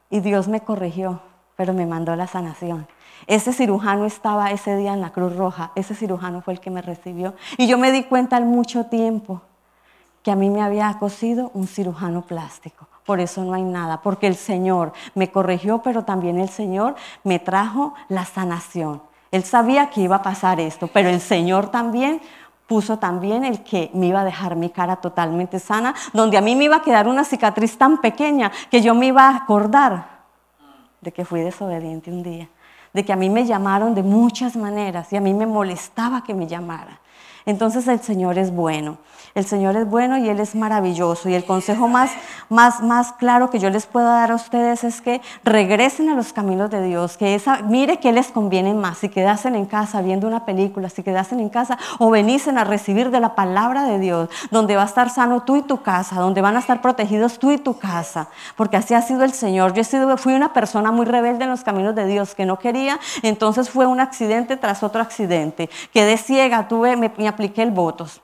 Y 0.09 0.19
Dios 0.21 0.47
me 0.47 0.61
corrigió, 0.61 1.21
pero 1.55 1.73
me 1.73 1.85
mandó 1.85 2.15
la 2.15 2.27
sanación. 2.27 2.87
Ese 3.27 3.53
cirujano 3.53 4.05
estaba 4.05 4.51
ese 4.51 4.75
día 4.77 4.93
en 4.93 5.01
la 5.01 5.11
Cruz 5.11 5.35
Roja, 5.35 5.71
ese 5.75 5.95
cirujano 5.95 6.41
fue 6.41 6.53
el 6.53 6.59
que 6.59 6.69
me 6.69 6.81
recibió. 6.81 7.35
Y 7.57 7.67
yo 7.67 7.77
me 7.77 7.91
di 7.91 8.03
cuenta 8.03 8.37
al 8.37 8.45
mucho 8.45 8.85
tiempo 8.85 9.41
que 10.23 10.31
a 10.31 10.35
mí 10.35 10.49
me 10.49 10.61
había 10.61 10.97
cosido 10.99 11.51
un 11.53 11.67
cirujano 11.67 12.21
plástico. 12.21 12.87
Por 13.05 13.19
eso 13.19 13.43
no 13.43 13.53
hay 13.53 13.63
nada, 13.63 14.01
porque 14.01 14.27
el 14.27 14.35
Señor 14.35 14.91
me 15.15 15.31
corrigió, 15.31 15.81
pero 15.81 16.03
también 16.03 16.37
el 16.39 16.49
Señor 16.49 16.95
me 17.23 17.39
trajo 17.39 17.93
la 18.09 18.25
sanación. 18.25 19.01
Él 19.31 19.43
sabía 19.43 19.89
que 19.89 20.01
iba 20.01 20.17
a 20.17 20.21
pasar 20.23 20.59
esto, 20.59 20.87
pero 20.87 21.09
el 21.09 21.21
Señor 21.21 21.69
también 21.69 22.21
puso 22.67 22.99
también 22.99 23.45
el 23.45 23.63
que 23.63 23.89
me 23.93 24.07
iba 24.07 24.21
a 24.21 24.25
dejar 24.25 24.55
mi 24.55 24.69
cara 24.69 24.97
totalmente 24.97 25.59
sana, 25.59 25.95
donde 26.13 26.37
a 26.37 26.41
mí 26.41 26.55
me 26.55 26.65
iba 26.65 26.75
a 26.75 26.81
quedar 26.81 27.07
una 27.07 27.23
cicatriz 27.23 27.77
tan 27.77 27.99
pequeña 27.99 28.51
que 28.69 28.81
yo 28.81 28.93
me 28.93 29.07
iba 29.07 29.29
a 29.29 29.37
acordar 29.37 30.17
de 31.01 31.11
que 31.11 31.25
fui 31.25 31.41
desobediente 31.41 32.11
un 32.11 32.23
día, 32.23 32.49
de 32.93 33.05
que 33.05 33.13
a 33.13 33.15
mí 33.15 33.29
me 33.29 33.45
llamaron 33.45 33.95
de 33.95 34.03
muchas 34.03 34.55
maneras 34.55 35.11
y 35.13 35.15
a 35.15 35.21
mí 35.21 35.33
me 35.33 35.45
molestaba 35.45 36.23
que 36.23 36.33
me 36.33 36.47
llamaran. 36.47 36.99
Entonces 37.47 37.87
el 37.87 38.01
Señor 38.01 38.37
es 38.37 38.51
bueno. 38.51 38.97
El 39.37 39.45
Señor 39.45 39.77
es 39.77 39.87
bueno 39.87 40.17
y 40.17 40.27
Él 40.29 40.39
es 40.39 40.55
maravilloso. 40.55 41.29
Y 41.29 41.35
el 41.35 41.45
consejo 41.45 41.87
más, 41.87 42.09
más, 42.49 42.81
más 42.81 43.13
claro 43.13 43.51
que 43.51 43.59
yo 43.59 43.69
les 43.69 43.85
puedo 43.85 44.07
dar 44.07 44.31
a 44.31 44.35
ustedes 44.35 44.83
es 44.83 44.99
que 44.99 45.21
regresen 45.43 46.09
a 46.09 46.15
los 46.15 46.33
caminos 46.33 46.71
de 46.71 46.81
Dios, 46.81 47.17
que 47.17 47.35
esa, 47.35 47.61
mire 47.61 47.99
que 47.99 48.11
les 48.11 48.29
conviene 48.29 48.73
más, 48.73 48.97
si 48.97 49.09
quedasen 49.09 49.55
en 49.55 49.67
casa 49.67 50.01
viendo 50.01 50.27
una 50.27 50.43
película, 50.43 50.89
si 50.89 51.03
quedasen 51.03 51.39
en 51.39 51.49
casa 51.49 51.77
o 51.99 52.09
veniesen 52.09 52.57
a 52.57 52.63
recibir 52.63 53.11
de 53.11 53.19
la 53.19 53.35
palabra 53.35 53.83
de 53.83 53.99
Dios, 53.99 54.27
donde 54.49 54.75
va 54.75 54.81
a 54.81 54.85
estar 54.85 55.11
sano 55.11 55.43
tú 55.43 55.55
y 55.55 55.61
tu 55.61 55.83
casa, 55.83 56.15
donde 56.15 56.41
van 56.41 56.55
a 56.55 56.59
estar 56.59 56.81
protegidos 56.81 57.37
tú 57.37 57.51
y 57.51 57.59
tu 57.59 57.77
casa, 57.77 58.29
porque 58.55 58.77
así 58.77 58.95
ha 58.95 59.03
sido 59.03 59.23
el 59.23 59.33
Señor. 59.33 59.73
Yo 59.73 59.81
he 59.81 59.85
sido, 59.85 60.17
fui 60.17 60.33
una 60.33 60.51
persona 60.51 60.91
muy 60.91 61.05
rebelde 61.05 61.43
en 61.43 61.51
los 61.51 61.63
caminos 61.63 61.93
de 61.93 62.07
Dios, 62.07 62.33
que 62.33 62.45
no 62.45 62.57
quería, 62.57 62.99
entonces 63.21 63.69
fue 63.69 63.85
un 63.85 63.99
accidente 63.99 64.57
tras 64.57 64.81
otro 64.81 64.99
accidente. 64.99 65.69
Quedé 65.93 66.17
ciega, 66.17 66.67
tuve, 66.67 66.95
me, 66.95 67.11
me 67.17 67.27
apliqué 67.37 67.61
el 67.61 67.69
votos 67.69 68.21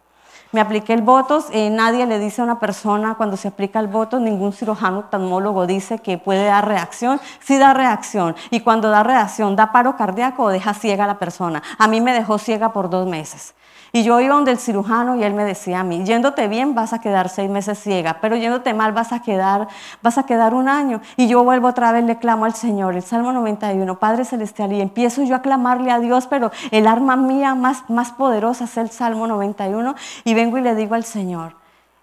Me 0.52 0.60
apliqué 0.60 0.94
el 0.94 1.02
Botox. 1.02 1.50
Eh, 1.52 1.70
nadie 1.70 2.06
le 2.06 2.18
dice 2.20 2.42
a 2.42 2.44
una 2.44 2.60
persona 2.60 3.16
cuando 3.16 3.38
se 3.38 3.48
aplica 3.48 3.80
el 3.80 3.88
Botox, 3.88 4.22
ningún 4.22 4.54
cirujano 4.54 5.00
oftalmólogo 5.00 5.68
dice 5.68 6.00
que 6.00 6.18
puede 6.18 6.46
dar 6.46 6.68
reacción. 6.68 7.20
Sí 7.40 7.58
da 7.58 7.74
reacción. 7.74 8.36
Y 8.50 8.62
cuando 8.62 8.90
da 8.90 9.04
reacción, 9.04 9.56
da 9.56 9.72
paro 9.72 9.96
cardíaco 9.96 10.44
o 10.44 10.50
deja 10.50 10.74
ciega 10.74 11.04
a 11.06 11.08
la 11.08 11.20
persona. 11.20 11.62
A 11.78 11.88
mí 11.88 12.02
me 12.02 12.14
dejó 12.14 12.38
ciega 12.38 12.74
por 12.74 12.90
dos 12.90 13.08
meses. 13.08 13.54
Y 13.96 14.04
yo 14.04 14.20
iba 14.20 14.34
donde 14.34 14.50
el 14.50 14.58
cirujano 14.58 15.16
y 15.16 15.24
él 15.24 15.36
me 15.36 15.46
decía 15.46 15.82
a 15.82 15.84
mí, 15.84 16.04
yéndote 16.04 16.48
bien 16.48 16.74
vas 16.74 16.94
a 16.94 17.00
quedar 17.00 17.30
seis 17.30 17.48
meses 17.48 17.78
ciega, 17.78 18.18
pero 18.22 18.36
yéndote 18.36 18.74
mal 18.74 18.92
vas 18.92 19.14
a 19.14 19.22
quedar, 19.22 19.68
vas 20.02 20.18
a 20.18 20.26
quedar 20.26 20.56
un 20.56 20.68
año. 20.68 21.00
Y 21.16 21.28
yo 21.28 21.44
vuelvo 21.44 21.68
otra 21.68 21.92
vez, 21.92 22.04
le 22.04 22.18
clamo 22.18 22.46
al 22.46 22.56
Señor, 22.56 22.96
el 22.96 23.04
Salmo 23.04 23.32
91, 23.32 24.00
Padre 24.00 24.26
Celestial, 24.26 24.74
y 24.74 24.82
empiezo 24.82 25.22
yo 25.22 25.36
a 25.36 25.44
clamarle 25.44 25.92
a 25.92 26.00
Dios, 26.00 26.26
pero 26.26 26.52
el 26.72 26.88
arma 26.88 27.16
mía 27.16 27.54
más, 27.54 27.88
más 27.88 28.12
poderosa 28.12 28.64
es 28.64 28.76
el 28.78 28.90
Salmo 28.90 29.28
91, 29.28 29.94
y 30.24 30.34
vengo 30.34 30.58
y 30.58 30.62
le 30.62 30.74
digo 30.74 30.96
al 30.96 31.04
Señor, 31.04 31.56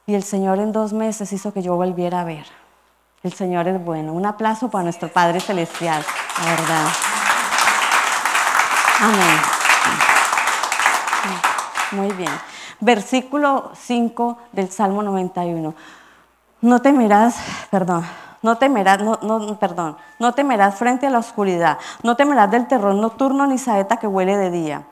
y 0.06 0.14
el 0.14 0.22
Señor 0.22 0.60
en 0.60 0.70
dos 0.70 0.92
meses 0.92 1.32
hizo 1.32 1.52
que 1.52 1.60
yo 1.60 1.74
volviera 1.74 2.20
a 2.20 2.24
ver. 2.24 2.46
El 3.24 3.32
Señor 3.32 3.66
es 3.66 3.84
bueno. 3.84 4.12
Un 4.12 4.26
aplauso 4.26 4.70
para 4.70 4.84
nuestro 4.84 5.08
Padre 5.08 5.40
Celestial, 5.40 6.04
la 6.38 6.50
verdad. 6.52 6.86
Amén. 9.00 9.59
Muy 11.92 12.12
bien. 12.12 12.30
Versículo 12.78 13.72
5 13.74 14.38
del 14.52 14.70
Salmo 14.70 15.02
91. 15.02 15.74
No 16.62 16.82
temerás, 16.82 17.36
perdón, 17.70 18.04
no 18.42 18.58
temerás, 18.58 19.02
no, 19.02 19.18
no, 19.22 19.58
perdón, 19.58 19.96
no 20.18 20.32
temerás 20.32 20.76
frente 20.76 21.06
a 21.06 21.10
la 21.10 21.18
oscuridad, 21.18 21.78
no 22.02 22.16
temerás 22.16 22.50
del 22.50 22.68
terror 22.68 22.94
nocturno 22.94 23.46
ni 23.46 23.58
saeta 23.58 23.96
que 23.96 24.06
huele 24.06 24.36
de 24.36 24.50
día. 24.50 24.82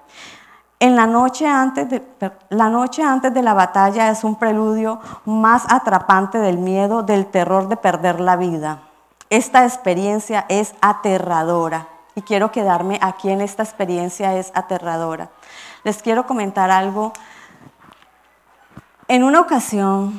En 0.81 0.97
la 0.97 1.07
noche 1.07 1.47
antes 1.47 1.91
de, 1.91 2.03
la 2.51 2.69
noche 2.69 3.03
antes 3.03 3.35
de 3.35 3.43
la 3.43 3.55
batalla 3.55 4.11
es 4.11 4.25
un 4.25 4.37
preludio 4.37 5.01
más 5.25 5.65
atrapante 5.69 6.39
del 6.39 6.59
miedo, 6.59 7.03
del 7.03 7.27
terror 7.27 7.69
de 7.69 7.77
perder 7.77 8.21
la 8.21 8.37
vida. 8.37 8.83
Esta 9.29 9.65
experiencia 9.65 10.47
es 10.49 10.75
aterradora 10.81 11.89
y 12.15 12.23
quiero 12.23 12.51
quedarme 12.51 12.99
aquí 13.03 13.31
en 13.31 13.41
esta 13.41 13.63
experiencia 13.63 14.37
es 14.37 14.53
aterradora 14.55 15.31
les 15.85 16.03
quiero 16.03 16.27
comentar 16.27 16.71
algo. 16.71 17.13
En 19.09 19.25
una 19.25 19.41
ocasión, 19.41 20.19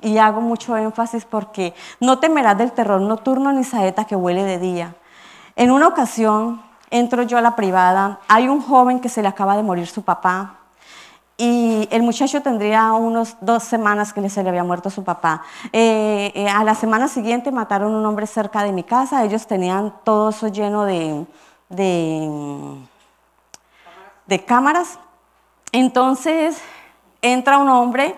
y 0.00 0.18
hago 0.18 0.40
mucho 0.40 0.76
énfasis 0.76 1.24
porque 1.24 1.74
no 2.00 2.18
temerás 2.18 2.56
del 2.58 2.72
terror 2.72 3.00
nocturno 3.00 3.52
ni 3.52 3.64
saeta 3.64 4.04
que 4.04 4.16
huele 4.16 4.44
de 4.44 4.58
día. 4.58 4.94
En 5.56 5.70
una 5.70 5.88
ocasión, 5.88 6.62
entro 6.90 7.22
yo 7.22 7.38
a 7.38 7.40
la 7.40 7.56
privada, 7.56 8.20
hay 8.28 8.48
un 8.48 8.60
joven 8.60 9.00
que 9.00 9.08
se 9.08 9.22
le 9.22 9.28
acaba 9.28 9.56
de 9.56 9.62
morir 9.62 9.86
su 9.86 10.02
papá, 10.02 10.56
y 11.38 11.86
el 11.90 12.02
muchacho 12.02 12.40
tendría 12.40 12.92
unos 12.94 13.36
dos 13.42 13.62
semanas 13.62 14.12
que 14.14 14.26
se 14.30 14.42
le 14.42 14.48
había 14.48 14.64
muerto 14.64 14.88
su 14.88 15.04
papá. 15.04 15.42
Eh, 15.70 16.32
eh, 16.34 16.48
a 16.48 16.64
la 16.64 16.74
semana 16.74 17.08
siguiente 17.08 17.52
mataron 17.52 17.94
un 17.94 18.06
hombre 18.06 18.26
cerca 18.26 18.62
de 18.62 18.72
mi 18.72 18.82
casa. 18.82 19.22
Ellos 19.22 19.46
tenían 19.46 19.92
todo 20.02 20.30
eso 20.30 20.48
lleno 20.48 20.84
de, 20.84 21.26
de 21.68 22.78
cámaras. 24.44 24.98
Entonces 25.72 26.60
entra 27.22 27.58
un 27.58 27.68
hombre 27.68 28.14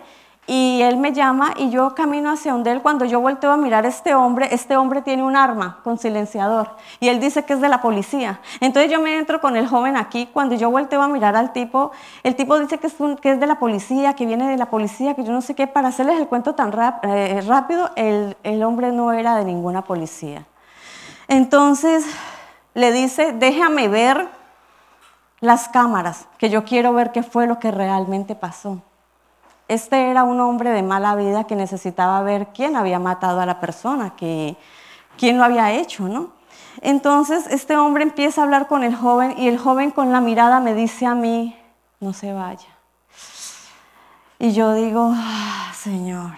y 0.46 0.80
él 0.80 0.96
me 0.96 1.12
llama 1.12 1.52
y 1.58 1.68
yo 1.68 1.94
camino 1.94 2.30
hacia 2.30 2.52
donde 2.52 2.70
él. 2.70 2.80
Cuando 2.80 3.04
yo 3.04 3.20
volteo 3.20 3.52
a 3.52 3.58
mirar 3.58 3.84
a 3.84 3.88
este 3.88 4.14
hombre, 4.14 4.48
este 4.50 4.78
hombre 4.78 5.02
tiene 5.02 5.22
un 5.22 5.36
arma 5.36 5.80
con 5.84 5.98
silenciador 5.98 6.70
y 7.00 7.08
él 7.08 7.20
dice 7.20 7.44
que 7.44 7.52
es 7.52 7.60
de 7.60 7.68
la 7.68 7.82
policía. 7.82 8.40
Entonces 8.60 8.90
yo 8.90 8.98
me 9.00 9.18
entro 9.18 9.42
con 9.42 9.56
el 9.56 9.68
joven 9.68 9.98
aquí. 9.98 10.26
Cuando 10.32 10.54
yo 10.54 10.70
volteo 10.70 11.02
a 11.02 11.08
mirar 11.08 11.36
al 11.36 11.52
tipo, 11.52 11.92
el 12.22 12.34
tipo 12.34 12.58
dice 12.58 12.78
que 12.78 12.86
es, 12.86 13.40
de 13.40 13.46
la 13.46 13.58
policía, 13.58 14.14
que 14.14 14.24
viene 14.24 14.48
de 14.48 14.56
la 14.56 14.70
policía, 14.70 15.14
que 15.14 15.22
yo 15.22 15.32
no 15.32 15.42
sé 15.42 15.54
qué. 15.54 15.66
Para 15.66 15.88
hacerles 15.88 16.18
el 16.18 16.28
cuento 16.28 16.54
tan 16.54 16.72
eh, 17.02 17.42
rápido, 17.46 17.90
el 17.96 18.62
hombre 18.62 18.90
no 18.90 19.12
era 19.12 19.36
de 19.36 19.44
ninguna 19.44 19.82
policía. 19.82 20.46
Entonces 21.28 22.06
le 22.72 22.90
dice, 22.90 23.32
déjame 23.32 23.88
ver 23.88 24.37
las 25.40 25.68
cámaras, 25.68 26.26
que 26.38 26.50
yo 26.50 26.64
quiero 26.64 26.92
ver 26.92 27.12
qué 27.12 27.22
fue 27.22 27.46
lo 27.46 27.58
que 27.58 27.70
realmente 27.70 28.34
pasó. 28.34 28.82
Este 29.68 30.10
era 30.10 30.24
un 30.24 30.40
hombre 30.40 30.70
de 30.70 30.82
mala 30.82 31.14
vida 31.14 31.44
que 31.44 31.54
necesitaba 31.54 32.22
ver 32.22 32.48
quién 32.48 32.74
había 32.74 32.98
matado 32.98 33.40
a 33.40 33.46
la 33.46 33.60
persona, 33.60 34.16
que, 34.16 34.56
quién 35.18 35.38
lo 35.38 35.44
había 35.44 35.72
hecho, 35.72 36.08
¿no? 36.08 36.32
Entonces 36.80 37.46
este 37.48 37.76
hombre 37.76 38.04
empieza 38.04 38.40
a 38.40 38.44
hablar 38.44 38.66
con 38.66 38.82
el 38.82 38.94
joven 38.94 39.34
y 39.36 39.48
el 39.48 39.58
joven 39.58 39.90
con 39.90 40.12
la 40.12 40.20
mirada 40.20 40.60
me 40.60 40.74
dice 40.74 41.06
a 41.06 41.14
mí, 41.14 41.56
no 42.00 42.12
se 42.12 42.32
vaya. 42.32 42.68
Y 44.38 44.52
yo 44.52 44.72
digo, 44.72 45.12
ah, 45.14 45.72
Señor, 45.74 46.32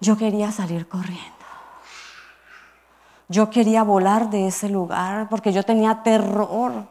yo 0.00 0.16
quería 0.16 0.52
salir 0.52 0.86
corriendo. 0.86 1.24
Yo 3.28 3.48
quería 3.48 3.82
volar 3.82 4.28
de 4.28 4.48
ese 4.48 4.68
lugar 4.68 5.28
porque 5.28 5.52
yo 5.52 5.62
tenía 5.62 6.02
terror 6.02 6.86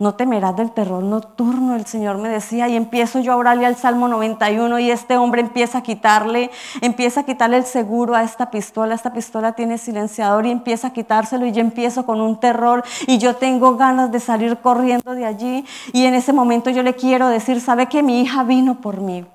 no 0.00 0.14
temerás 0.14 0.56
del 0.56 0.72
terror 0.72 1.02
nocturno, 1.02 1.76
el 1.76 1.84
Señor 1.84 2.16
me 2.16 2.30
decía, 2.30 2.68
y 2.68 2.74
empiezo 2.74 3.20
yo 3.20 3.34
a 3.34 3.36
orarle 3.36 3.66
al 3.66 3.76
Salmo 3.76 4.08
91 4.08 4.78
y 4.78 4.90
este 4.90 5.18
hombre 5.18 5.42
empieza 5.42 5.78
a 5.78 5.82
quitarle, 5.82 6.50
empieza 6.80 7.20
a 7.20 7.24
quitarle 7.24 7.58
el 7.58 7.66
seguro 7.66 8.14
a 8.14 8.22
esta 8.22 8.50
pistola, 8.50 8.94
esta 8.94 9.12
pistola 9.12 9.52
tiene 9.52 9.76
silenciador 9.76 10.46
y 10.46 10.50
empieza 10.50 10.88
a 10.88 10.92
quitárselo 10.94 11.44
y 11.44 11.52
yo 11.52 11.60
empiezo 11.60 12.06
con 12.06 12.22
un 12.22 12.40
terror 12.40 12.82
y 13.06 13.18
yo 13.18 13.36
tengo 13.36 13.76
ganas 13.76 14.10
de 14.10 14.20
salir 14.20 14.56
corriendo 14.56 15.14
de 15.14 15.26
allí 15.26 15.66
y 15.92 16.06
en 16.06 16.14
ese 16.14 16.32
momento 16.32 16.70
yo 16.70 16.82
le 16.82 16.94
quiero 16.94 17.28
decir, 17.28 17.60
sabe 17.60 17.86
que 17.86 18.02
mi 18.02 18.22
hija 18.22 18.42
vino 18.42 18.80
por 18.80 19.02
mí, 19.02 19.26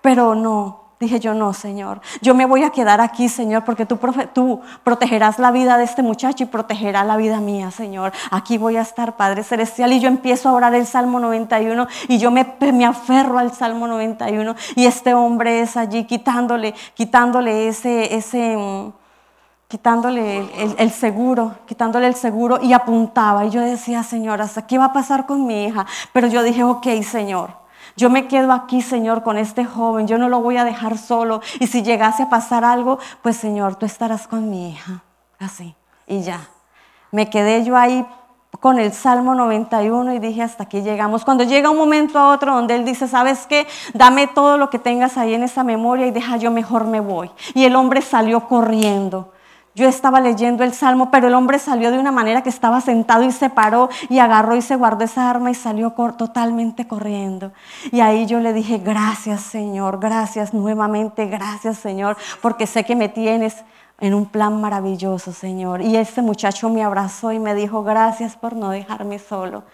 pero 0.00 0.34
no, 0.34 0.83
Dije 1.04 1.20
yo, 1.20 1.34
no, 1.34 1.52
Señor, 1.52 2.00
yo 2.22 2.34
me 2.34 2.46
voy 2.46 2.62
a 2.62 2.70
quedar 2.70 3.02
aquí, 3.02 3.28
Señor, 3.28 3.62
porque 3.66 3.84
tú, 3.84 3.98
protegerás 4.82 5.38
la 5.38 5.50
vida 5.50 5.76
de 5.76 5.84
este 5.84 6.02
muchacho 6.02 6.44
y 6.44 6.46
protegerás 6.46 7.06
la 7.06 7.18
vida 7.18 7.40
mía, 7.40 7.70
Señor. 7.70 8.10
Aquí 8.30 8.56
voy 8.56 8.76
a 8.76 8.80
estar, 8.80 9.14
Padre 9.14 9.44
Celestial. 9.44 9.92
Y 9.92 10.00
yo 10.00 10.08
empiezo 10.08 10.48
a 10.48 10.52
orar 10.52 10.74
el 10.74 10.86
Salmo 10.86 11.20
91 11.20 11.86
y 12.08 12.16
yo 12.16 12.30
me, 12.30 12.56
me 12.72 12.86
aferro 12.86 13.36
al 13.36 13.52
Salmo 13.52 13.86
91 13.86 14.54
y 14.76 14.86
este 14.86 15.12
hombre 15.12 15.60
es 15.60 15.76
allí 15.76 16.04
quitándole, 16.04 16.74
quitándole 16.94 17.68
ese, 17.68 18.16
ese, 18.16 18.56
quitándole 19.68 20.38
el, 20.56 20.74
el, 20.78 20.90
seguro, 20.90 21.54
quitándole 21.66 22.06
el 22.06 22.14
seguro 22.14 22.60
y 22.62 22.72
apuntaba. 22.72 23.44
Y 23.44 23.50
yo 23.50 23.60
decía, 23.60 24.02
Señor, 24.04 24.40
¿hasta 24.40 24.66
qué 24.66 24.78
va 24.78 24.86
a 24.86 24.92
pasar 24.94 25.26
con 25.26 25.44
mi 25.44 25.66
hija? 25.66 25.84
Pero 26.14 26.28
yo 26.28 26.42
dije, 26.42 26.64
ok, 26.64 26.86
Señor. 27.02 27.63
Yo 27.96 28.10
me 28.10 28.26
quedo 28.26 28.52
aquí, 28.52 28.82
Señor, 28.82 29.22
con 29.22 29.38
este 29.38 29.64
joven. 29.64 30.06
Yo 30.06 30.18
no 30.18 30.28
lo 30.28 30.40
voy 30.40 30.56
a 30.56 30.64
dejar 30.64 30.98
solo. 30.98 31.40
Y 31.60 31.66
si 31.66 31.82
llegase 31.82 32.24
a 32.24 32.28
pasar 32.28 32.64
algo, 32.64 32.98
pues, 33.22 33.36
Señor, 33.36 33.76
tú 33.76 33.86
estarás 33.86 34.26
con 34.26 34.50
mi 34.50 34.70
hija. 34.70 35.02
Así. 35.38 35.74
Y 36.06 36.22
ya. 36.22 36.48
Me 37.12 37.30
quedé 37.30 37.64
yo 37.64 37.76
ahí 37.76 38.04
con 38.60 38.78
el 38.78 38.92
Salmo 38.92 39.34
91 39.34 40.14
y 40.14 40.18
dije, 40.18 40.42
hasta 40.42 40.64
aquí 40.64 40.82
llegamos. 40.82 41.24
Cuando 41.24 41.44
llega 41.44 41.70
un 41.70 41.76
momento 41.76 42.18
a 42.18 42.30
otro 42.30 42.54
donde 42.54 42.74
Él 42.74 42.84
dice, 42.84 43.06
¿sabes 43.08 43.46
qué? 43.46 43.66
Dame 43.92 44.26
todo 44.26 44.56
lo 44.58 44.70
que 44.70 44.78
tengas 44.78 45.16
ahí 45.16 45.34
en 45.34 45.42
esa 45.42 45.64
memoria 45.64 46.06
y 46.06 46.10
deja 46.10 46.36
yo 46.36 46.50
mejor 46.50 46.86
me 46.86 47.00
voy. 47.00 47.30
Y 47.54 47.64
el 47.64 47.76
hombre 47.76 48.00
salió 48.02 48.48
corriendo. 48.48 49.33
Yo 49.76 49.88
estaba 49.88 50.20
leyendo 50.20 50.62
el 50.62 50.72
salmo, 50.72 51.10
pero 51.10 51.26
el 51.26 51.34
hombre 51.34 51.58
salió 51.58 51.90
de 51.90 51.98
una 51.98 52.12
manera 52.12 52.42
que 52.42 52.48
estaba 52.48 52.80
sentado 52.80 53.24
y 53.24 53.32
se 53.32 53.50
paró 53.50 53.88
y 54.08 54.20
agarró 54.20 54.54
y 54.54 54.62
se 54.62 54.76
guardó 54.76 55.04
esa 55.04 55.28
arma 55.28 55.50
y 55.50 55.54
salió 55.54 55.90
totalmente 56.16 56.86
corriendo. 56.86 57.50
Y 57.90 58.00
ahí 58.00 58.26
yo 58.26 58.38
le 58.38 58.52
dije, 58.52 58.78
gracias 58.78 59.40
Señor, 59.40 59.98
gracias 59.98 60.54
nuevamente, 60.54 61.26
gracias 61.26 61.78
Señor, 61.78 62.16
porque 62.40 62.68
sé 62.68 62.84
que 62.84 62.94
me 62.94 63.08
tienes 63.08 63.64
en 63.98 64.14
un 64.14 64.26
plan 64.26 64.60
maravilloso, 64.60 65.32
Señor. 65.32 65.80
Y 65.82 65.96
ese 65.96 66.22
muchacho 66.22 66.70
me 66.70 66.84
abrazó 66.84 67.32
y 67.32 67.40
me 67.40 67.54
dijo, 67.54 67.82
gracias 67.82 68.36
por 68.36 68.54
no 68.54 68.70
dejarme 68.70 69.18
solo. 69.18 69.64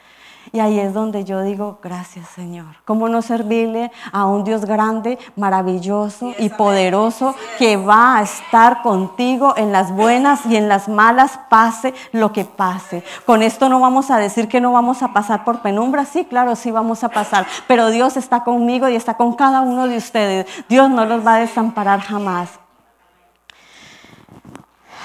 Y 0.52 0.60
ahí 0.60 0.80
es 0.80 0.92
donde 0.92 1.24
yo 1.24 1.42
digo, 1.42 1.78
gracias 1.82 2.28
Señor. 2.28 2.76
¿Cómo 2.84 3.08
no 3.08 3.22
servirle 3.22 3.92
a 4.12 4.26
un 4.26 4.44
Dios 4.44 4.64
grande, 4.64 5.18
maravilloso 5.36 6.34
y 6.38 6.48
poderoso 6.48 7.34
que 7.58 7.76
va 7.76 8.18
a 8.18 8.22
estar 8.22 8.82
contigo 8.82 9.54
en 9.56 9.72
las 9.72 9.92
buenas 9.92 10.44
y 10.46 10.56
en 10.56 10.68
las 10.68 10.88
malas, 10.88 11.38
pase 11.48 11.94
lo 12.12 12.32
que 12.32 12.44
pase? 12.44 13.04
Con 13.26 13.42
esto 13.42 13.68
no 13.68 13.80
vamos 13.80 14.10
a 14.10 14.18
decir 14.18 14.48
que 14.48 14.60
no 14.60 14.72
vamos 14.72 15.02
a 15.02 15.12
pasar 15.12 15.44
por 15.44 15.60
penumbra. 15.60 16.04
Sí, 16.04 16.24
claro, 16.24 16.56
sí 16.56 16.70
vamos 16.70 17.04
a 17.04 17.08
pasar. 17.08 17.46
Pero 17.66 17.90
Dios 17.90 18.16
está 18.16 18.44
conmigo 18.44 18.88
y 18.88 18.96
está 18.96 19.14
con 19.14 19.34
cada 19.34 19.60
uno 19.60 19.86
de 19.88 19.96
ustedes. 19.96 20.46
Dios 20.68 20.90
no 20.90 21.04
los 21.06 21.26
va 21.26 21.36
a 21.36 21.40
desamparar 21.40 22.00
jamás 22.00 22.59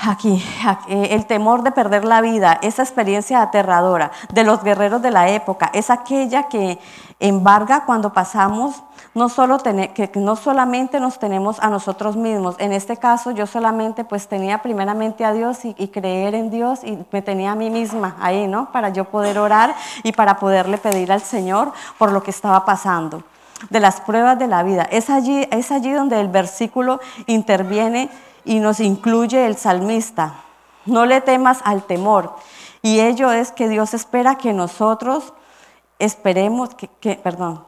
aquí, 0.07 0.43
eh, 0.87 1.07
el 1.11 1.25
temor 1.25 1.63
de 1.63 1.71
perder 1.71 2.05
la 2.05 2.21
vida, 2.21 2.59
esa 2.61 2.83
experiencia 2.83 3.41
aterradora 3.41 4.11
de 4.33 4.43
los 4.43 4.63
guerreros 4.63 5.01
de 5.01 5.11
la 5.11 5.29
época, 5.29 5.69
es 5.73 5.89
aquella 5.89 6.43
que 6.43 6.79
embarga 7.19 7.85
cuando 7.85 8.13
pasamos, 8.13 8.83
no, 9.13 9.29
solo 9.29 9.57
que 9.59 10.11
no 10.15 10.35
solamente 10.35 10.99
nos 10.99 11.19
tenemos 11.19 11.59
a 11.61 11.69
nosotros 11.69 12.17
mismos, 12.17 12.55
en 12.59 12.73
este 12.73 12.97
caso 12.97 13.31
yo 13.31 13.47
solamente 13.47 14.03
pues 14.03 14.27
tenía 14.27 14.61
primeramente 14.61 15.23
a 15.23 15.31
Dios 15.31 15.63
y, 15.63 15.73
y 15.77 15.87
creer 15.87 16.35
en 16.35 16.49
Dios 16.49 16.83
y 16.83 16.97
me 17.11 17.21
tenía 17.21 17.53
a 17.53 17.55
mí 17.55 17.69
misma 17.69 18.17
ahí, 18.19 18.47
¿no? 18.47 18.71
Para 18.71 18.89
yo 18.89 19.05
poder 19.05 19.37
orar 19.39 19.75
y 20.03 20.11
para 20.11 20.37
poderle 20.37 20.77
pedir 20.77 21.11
al 21.11 21.21
Señor 21.21 21.71
por 21.97 22.11
lo 22.11 22.21
que 22.23 22.31
estaba 22.31 22.65
pasando. 22.65 23.23
de 23.69 23.79
las 23.79 24.01
pruebas 24.01 24.37
de 24.37 24.47
la 24.47 24.63
vida. 24.63 24.83
Es 24.91 25.09
allí, 25.09 25.47
es 25.49 25.71
allí 25.71 25.91
donde 25.91 26.19
el 26.19 26.27
versículo 26.27 26.99
interviene 27.25 28.09
y 28.45 28.59
nos 28.59 28.79
incluye 28.79 29.45
el 29.45 29.57
salmista. 29.57 30.35
No 30.85 31.05
le 31.05 31.19
temas 31.21 31.59
al 31.63 31.83
temor. 31.83 32.35
Y 32.81 32.99
ello 32.99 33.31
es 33.31 33.51
que 33.51 33.67
Dios 33.67 33.93
espera 33.93 34.35
que 34.35 34.53
nosotros 34.53 35.33
esperemos, 35.99 36.69
que, 36.75 37.15
perdón, 37.15 37.65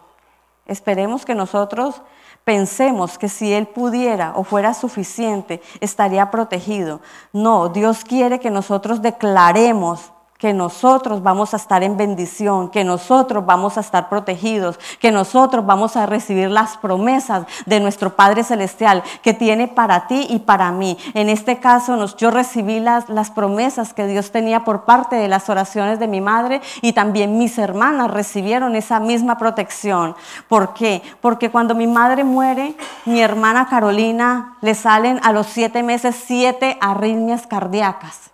esperemos 0.68 1.26
que 1.26 1.34
nosotros 1.34 2.02
pensemos 2.44 3.18
que 3.18 3.28
si 3.28 3.52
Él 3.52 3.68
pudiera 3.68 4.34
o 4.36 4.44
fuera 4.44 4.74
suficiente, 4.74 5.62
estaría 5.82 6.30
protegido. 6.32 7.02
No, 7.34 7.70
Dios 7.70 8.04
quiere 8.06 8.40
que 8.40 8.52
nosotros 8.52 9.02
declaremos 9.02 10.12
que 10.38 10.54
nosotros 10.54 11.24
vamos 11.24 11.54
a 11.54 11.58
estar 11.58 11.84
en 11.84 11.98
bendición, 11.98 12.70
que 12.70 12.84
nosotros 12.84 13.46
vamos 13.46 13.78
a 13.78 13.82
estar 13.82 14.08
protegidos, 14.10 14.80
que 15.00 15.12
nosotros 15.12 15.66
vamos 15.66 15.96
a 15.96 16.06
recibir 16.06 16.50
las 16.50 16.78
promesas 16.78 17.46
de 17.66 17.80
nuestro 17.80 18.16
Padre 18.16 18.44
Celestial 18.44 19.04
que 19.22 19.34
tiene 19.34 19.68
para 19.68 20.08
ti 20.08 20.28
y 20.30 20.40
para 20.40 20.72
mí. 20.72 20.98
En 21.14 21.30
este 21.30 21.58
caso, 21.60 22.06
yo 22.18 22.32
recibí 22.32 22.80
las, 22.80 23.10
las 23.10 23.32
promesas 23.32 23.94
que 23.94 24.06
Dios 24.06 24.32
tenía 24.32 24.64
por 24.64 24.86
parte 24.86 25.16
de 25.16 25.28
las 25.28 25.50
oraciones 25.50 26.00
de 26.00 26.08
mi 26.08 26.22
madre 26.22 26.62
y 26.82 26.94
también 26.94 27.38
mis 27.38 27.58
hermanas 27.58 28.12
recibieron 28.12 28.76
esa 28.76 29.00
misma 29.00 29.38
protección. 29.38 30.16
¿Por 30.48 30.74
qué? 30.74 31.02
Porque 31.22 31.50
cuando 31.50 31.74
mi 31.74 31.88
madre 31.88 32.24
muere, 32.24 32.76
mi 33.06 33.22
hermana 33.22 33.68
Carolina 33.70 34.58
le 34.62 34.76
salen 34.76 35.20
a 35.24 35.32
los 35.32 35.48
siete 35.48 35.82
meses 35.82 36.16
siete 36.28 36.78
arritmias 36.80 37.48
cardíacas 37.48 38.32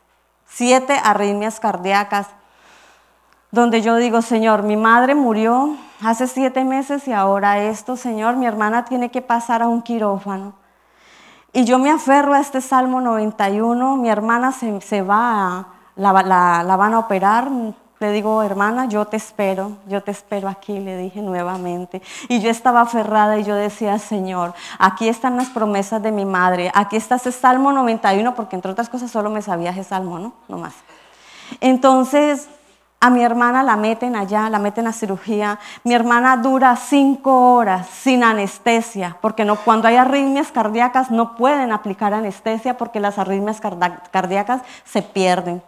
siete 0.54 1.00
arritmias 1.04 1.60
cardíacas, 1.60 2.28
donde 3.52 3.82
yo 3.82 3.96
digo, 3.98 4.22
Señor, 4.22 4.64
mi 4.64 4.78
madre 4.78 5.16
murió 5.16 5.76
hace 6.04 6.28
siete 6.28 6.64
meses 6.64 7.08
y 7.08 7.14
ahora 7.14 7.60
esto, 7.64 7.98
Señor, 7.98 8.36
mi 8.36 8.46
hermana 8.46 8.86
tiene 8.86 9.10
que 9.10 9.22
pasar 9.22 9.62
a 9.62 9.68
un 9.68 9.82
quirófano. 9.82 10.54
Y 11.54 11.66
yo 11.66 11.78
me 11.78 11.92
aferro 11.92 12.34
a 12.34 12.40
este 12.40 12.62
Salmo 12.62 13.00
91, 13.00 13.96
mi 13.98 14.10
hermana 14.10 14.52
se, 14.52 15.02
va, 15.04 15.68
la, 15.96 16.64
la 16.64 16.76
van 16.76 16.94
a 16.94 17.00
operar, 17.00 17.50
le 18.04 18.12
digo, 18.12 18.44
hermana, 18.44 18.86
yo 18.86 19.06
te 19.06 19.16
espero, 19.16 19.78
yo 19.88 20.04
te 20.04 20.12
espero 20.12 20.50
aquí, 20.50 20.78
le 20.78 20.98
dije 20.98 21.22
nuevamente. 21.22 22.02
Y 22.28 22.42
yo 22.42 22.50
estaba 22.50 22.82
aferrada 22.82 23.40
y 23.40 23.46
yo 23.46 23.56
decía, 23.56 23.98
Señor, 23.98 24.54
aquí 24.78 25.08
están 25.08 25.38
las 25.38 25.48
promesas 25.48 26.04
de 26.04 26.12
mi 26.12 26.26
madre, 26.26 26.70
aquí 26.76 26.98
está 26.98 27.16
ese 27.16 27.32
Salmo 27.32 27.72
91, 27.72 28.36
porque 28.36 28.58
entre 28.58 28.72
otras 28.72 28.90
cosas 28.90 29.10
solo 29.10 29.30
me 29.30 29.42
sabía 29.42 29.70
ese 29.70 29.86
Salmo, 29.86 30.20
¿no? 30.20 30.34
No 30.50 30.58
más. 30.58 30.74
Entonces, 31.62 32.50
a 33.00 33.10
mi 33.10 33.24
hermana 33.24 33.64
la 33.64 33.78
meten 33.78 34.18
allá, 34.18 34.50
la 34.50 34.60
meten 34.60 34.86
a 34.88 34.92
cirugía. 34.92 35.60
Mi 35.86 35.94
hermana 35.94 36.36
dura 36.36 36.76
cinco 36.76 37.54
horas 37.56 37.88
sin 37.88 38.22
anestesia, 38.22 39.16
porque 39.22 39.46
no, 39.46 39.56
cuando 39.56 39.88
hay 39.88 39.96
arritmias 39.96 40.52
cardíacas 40.52 41.10
no 41.10 41.38
pueden 41.38 41.72
aplicar 41.72 42.14
anestesia 42.14 42.78
porque 42.78 43.00
las 43.00 43.18
arritmias 43.18 43.62
cardíacas 44.12 44.62
se 44.84 45.02
pierden. 45.02 45.62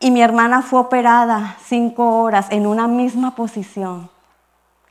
Y 0.00 0.10
mi 0.10 0.22
hermana 0.22 0.62
fue 0.62 0.80
operada 0.80 1.56
cinco 1.62 2.22
horas 2.22 2.46
en 2.50 2.66
una 2.66 2.88
misma 2.88 3.34
posición. 3.34 4.08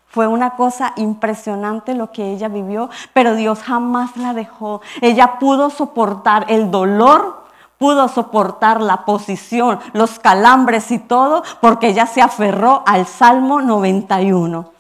Fue 0.08 0.28
una 0.28 0.51
cosa 0.51 0.94
impresionante 0.98 1.96
lo 1.96 2.12
que 2.12 2.32
ella 2.32 2.48
vivió, 2.48 2.89
pero 3.12 3.34
Dios 3.36 3.63
jamás 3.63 4.16
la 4.18 4.34
dejó. 4.34 4.82
Ella 5.01 5.39
pudo 5.39 5.72
soportar 5.72 6.46
el 6.50 6.70
dolor, 6.70 7.44
pudo 7.80 8.08
soportar 8.08 8.82
la 8.82 9.04
posición, 9.06 9.80
los 9.94 10.20
calambres 10.20 10.92
y 10.92 11.00
todo, 11.00 11.44
porque 11.60 11.88
ella 11.88 12.06
se 12.06 12.22
aferró 12.22 12.84
al 12.86 13.08
Salmo 13.08 13.62
91 13.62 14.79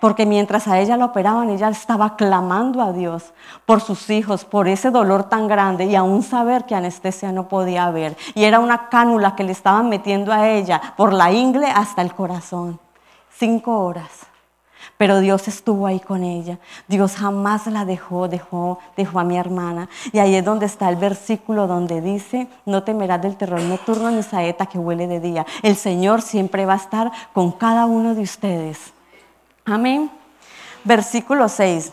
porque 0.00 0.26
mientras 0.26 0.66
a 0.66 0.80
ella 0.80 0.96
la 0.96 1.04
operaban, 1.04 1.50
ella 1.50 1.68
estaba 1.68 2.16
clamando 2.16 2.82
a 2.82 2.92
Dios 2.92 3.32
por 3.66 3.80
sus 3.80 4.08
hijos, 4.10 4.44
por 4.44 4.66
ese 4.66 4.90
dolor 4.90 5.24
tan 5.24 5.46
grande 5.46 5.84
y 5.84 5.94
aún 5.94 6.22
saber 6.22 6.64
que 6.64 6.74
anestesia 6.74 7.30
no 7.32 7.48
podía 7.48 7.84
haber. 7.84 8.16
Y 8.34 8.44
era 8.44 8.58
una 8.58 8.88
cánula 8.88 9.36
que 9.36 9.44
le 9.44 9.52
estaban 9.52 9.88
metiendo 9.88 10.32
a 10.32 10.48
ella 10.48 10.80
por 10.96 11.12
la 11.12 11.30
ingle 11.30 11.66
hasta 11.66 12.02
el 12.02 12.14
corazón. 12.14 12.80
Cinco 13.30 13.78
horas. 13.84 14.26
Pero 14.96 15.20
Dios 15.20 15.48
estuvo 15.48 15.86
ahí 15.86 16.00
con 16.00 16.24
ella. 16.24 16.58
Dios 16.88 17.16
jamás 17.16 17.66
la 17.66 17.84
dejó, 17.84 18.28
dejó, 18.28 18.78
dejó 18.96 19.20
a 19.20 19.24
mi 19.24 19.38
hermana. 19.38 19.88
Y 20.12 20.18
ahí 20.18 20.34
es 20.34 20.44
donde 20.44 20.66
está 20.66 20.88
el 20.88 20.96
versículo 20.96 21.66
donde 21.66 22.00
dice, 22.00 22.48
no 22.66 22.82
temerás 22.82 23.22
del 23.22 23.36
terror 23.36 23.62
nocturno 23.62 24.10
ni 24.10 24.22
saeta 24.22 24.66
que 24.66 24.78
huele 24.78 25.06
de 25.06 25.20
día. 25.20 25.46
El 25.62 25.76
Señor 25.76 26.20
siempre 26.20 26.66
va 26.66 26.74
a 26.74 26.76
estar 26.76 27.12
con 27.32 27.52
cada 27.52 27.86
uno 27.86 28.14
de 28.14 28.22
ustedes. 28.22 28.92
Amén. 29.70 30.10
Versículo 30.82 31.48
6. 31.48 31.92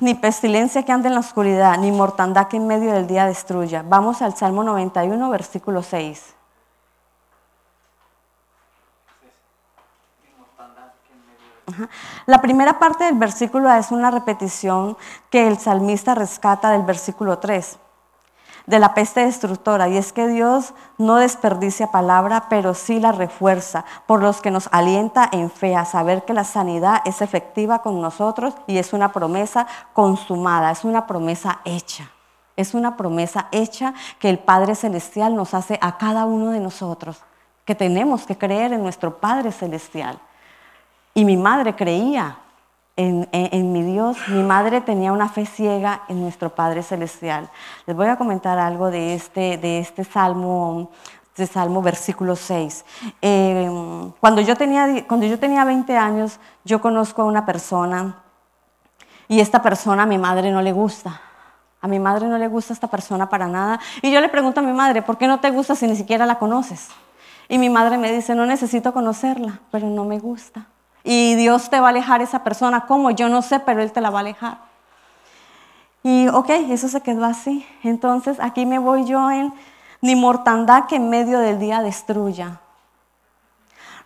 Ni 0.00 0.14
pestilencia 0.14 0.84
que 0.84 0.90
ande 0.90 1.08
en 1.08 1.14
la 1.14 1.20
oscuridad, 1.20 1.78
ni 1.78 1.92
mortandad 1.92 2.48
que 2.48 2.56
en 2.56 2.66
medio 2.66 2.92
del 2.92 3.06
día 3.06 3.24
destruya. 3.26 3.84
Vamos 3.86 4.20
al 4.20 4.36
Salmo 4.36 4.64
91, 4.64 5.30
versículo 5.30 5.82
6. 5.82 6.34
La 12.26 12.40
primera 12.40 12.80
parte 12.80 13.04
del 13.04 13.14
versículo 13.14 13.72
es 13.72 13.92
una 13.92 14.10
repetición 14.10 14.96
que 15.30 15.46
el 15.46 15.58
salmista 15.58 16.16
rescata 16.16 16.70
del 16.70 16.82
versículo 16.82 17.38
3 17.38 17.78
de 18.66 18.78
la 18.78 18.94
peste 18.94 19.24
destructora. 19.24 19.88
Y 19.88 19.96
es 19.96 20.12
que 20.12 20.28
Dios 20.28 20.74
no 20.98 21.16
desperdicia 21.16 21.90
palabra, 21.90 22.46
pero 22.48 22.74
sí 22.74 23.00
la 23.00 23.12
refuerza, 23.12 23.84
por 24.06 24.22
los 24.22 24.40
que 24.40 24.50
nos 24.50 24.68
alienta 24.72 25.28
en 25.32 25.50
fe 25.50 25.74
a 25.76 25.84
saber 25.84 26.24
que 26.24 26.34
la 26.34 26.44
sanidad 26.44 27.02
es 27.04 27.22
efectiva 27.22 27.80
con 27.80 28.00
nosotros 28.00 28.54
y 28.66 28.78
es 28.78 28.92
una 28.92 29.12
promesa 29.12 29.66
consumada, 29.92 30.70
es 30.70 30.84
una 30.84 31.06
promesa 31.06 31.60
hecha. 31.64 32.10
Es 32.56 32.72
una 32.72 32.96
promesa 32.96 33.48
hecha 33.52 33.92
que 34.18 34.30
el 34.30 34.38
Padre 34.38 34.74
Celestial 34.74 35.34
nos 35.34 35.52
hace 35.52 35.78
a 35.82 35.98
cada 35.98 36.24
uno 36.24 36.50
de 36.50 36.60
nosotros, 36.60 37.22
que 37.66 37.74
tenemos 37.74 38.24
que 38.24 38.38
creer 38.38 38.72
en 38.72 38.82
nuestro 38.82 39.18
Padre 39.18 39.52
Celestial. 39.52 40.18
Y 41.12 41.24
mi 41.24 41.36
madre 41.36 41.76
creía 41.76 42.38
en, 42.96 43.72
mi 43.72 43.82
Dios, 43.82 44.16
mi 44.28 44.42
madre 44.42 44.80
tenía 44.80 45.12
una 45.12 45.28
fe 45.28 45.44
ciega 45.44 46.02
en 46.08 46.22
nuestro 46.22 46.54
Padre 46.54 46.82
Celestial. 46.82 47.50
Les 47.86 47.94
voy 47.94 48.06
a 48.06 48.16
comentar 48.16 48.58
algo 48.58 48.90
de 48.90 49.14
este, 49.14 49.58
de 49.58 49.80
este 49.80 50.02
salmo, 50.02 50.90
de 51.36 51.46
salmo 51.46 51.82
versículo 51.82 52.36
6. 52.36 52.84
Eh, 53.20 54.10
cuando, 54.18 54.40
yo 54.40 54.56
tenía, 54.56 55.06
cuando 55.06 55.26
yo 55.26 55.38
tenía 55.38 55.64
20 55.64 55.94
años, 55.96 56.40
yo 56.64 56.80
conozco 56.80 57.22
a 57.22 57.26
una 57.26 57.44
persona 57.44 58.22
y 59.28 59.40
esta 59.40 59.60
persona 59.60 60.04
a 60.04 60.06
mi 60.06 60.16
madre 60.16 60.50
no 60.50 60.62
le 60.62 60.72
gusta. 60.72 61.20
A 61.82 61.88
mi 61.88 62.00
madre 62.00 62.26
no 62.26 62.38
le 62.38 62.48
gusta 62.48 62.72
esta 62.72 62.88
persona 62.88 63.28
para 63.28 63.46
nada. 63.46 63.78
Y 64.00 64.10
yo 64.10 64.20
le 64.22 64.30
pregunto 64.30 64.60
a 64.60 64.62
mi 64.62 64.72
madre, 64.72 65.02
¿por 65.02 65.18
qué 65.18 65.28
no 65.28 65.38
te 65.38 65.50
gusta 65.50 65.74
si 65.74 65.86
ni 65.86 65.96
siquiera 65.96 66.24
la 66.24 66.38
conoces? 66.38 66.88
Y 67.48 67.58
mi 67.58 67.68
madre 67.68 67.98
me 67.98 68.10
dice, 68.10 68.34
no 68.34 68.46
necesito 68.46 68.94
conocerla, 68.94 69.60
pero 69.70 69.86
no 69.88 70.04
me 70.04 70.18
gusta 70.18 70.66
y 71.08 71.36
Dios 71.36 71.70
te 71.70 71.78
va 71.78 71.86
a 71.86 71.90
alejar 71.90 72.20
esa 72.20 72.42
persona. 72.42 72.86
¿Cómo? 72.86 73.12
Yo 73.12 73.28
no 73.28 73.40
sé, 73.40 73.60
pero 73.60 73.80
Él 73.80 73.92
te 73.92 74.00
la 74.00 74.10
va 74.10 74.18
a 74.18 74.20
alejar. 74.20 74.58
Y 76.02 76.26
ok, 76.28 76.50
eso 76.70 76.88
se 76.88 77.00
quedó 77.00 77.24
así. 77.24 77.64
Entonces 77.84 78.38
aquí 78.40 78.66
me 78.66 78.80
voy 78.80 79.04
yo 79.04 79.30
en 79.30 79.54
ni 80.00 80.16
mortandad 80.16 80.86
que 80.86 80.96
en 80.96 81.08
medio 81.08 81.38
del 81.38 81.60
día 81.60 81.80
destruya. 81.80 82.60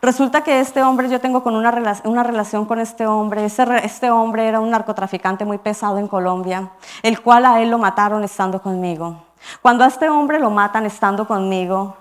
Resulta 0.02 0.42
que 0.42 0.60
este 0.60 0.82
hombre, 0.82 1.08
yo 1.08 1.20
tengo 1.20 1.42
con 1.42 1.56
una, 1.56 1.72
una 2.04 2.22
relación 2.22 2.66
con 2.66 2.80
este 2.80 3.06
hombre. 3.06 3.46
este 3.46 4.10
hombre 4.10 4.46
era 4.46 4.60
un 4.60 4.70
narcotraficante 4.70 5.46
muy 5.46 5.56
pesado 5.56 5.96
en 5.98 6.06
Colombia, 6.06 6.70
el 7.02 7.22
cual 7.22 7.46
a 7.46 7.62
él 7.62 7.70
lo 7.70 7.78
mataron 7.78 8.24
estando 8.24 8.60
conmigo. 8.60 9.22
Cuando 9.62 9.84
a 9.84 9.86
este 9.86 10.10
hombre 10.10 10.38
lo 10.38 10.50
matan 10.50 10.84
estando 10.84 11.26
conmigo, 11.26 11.96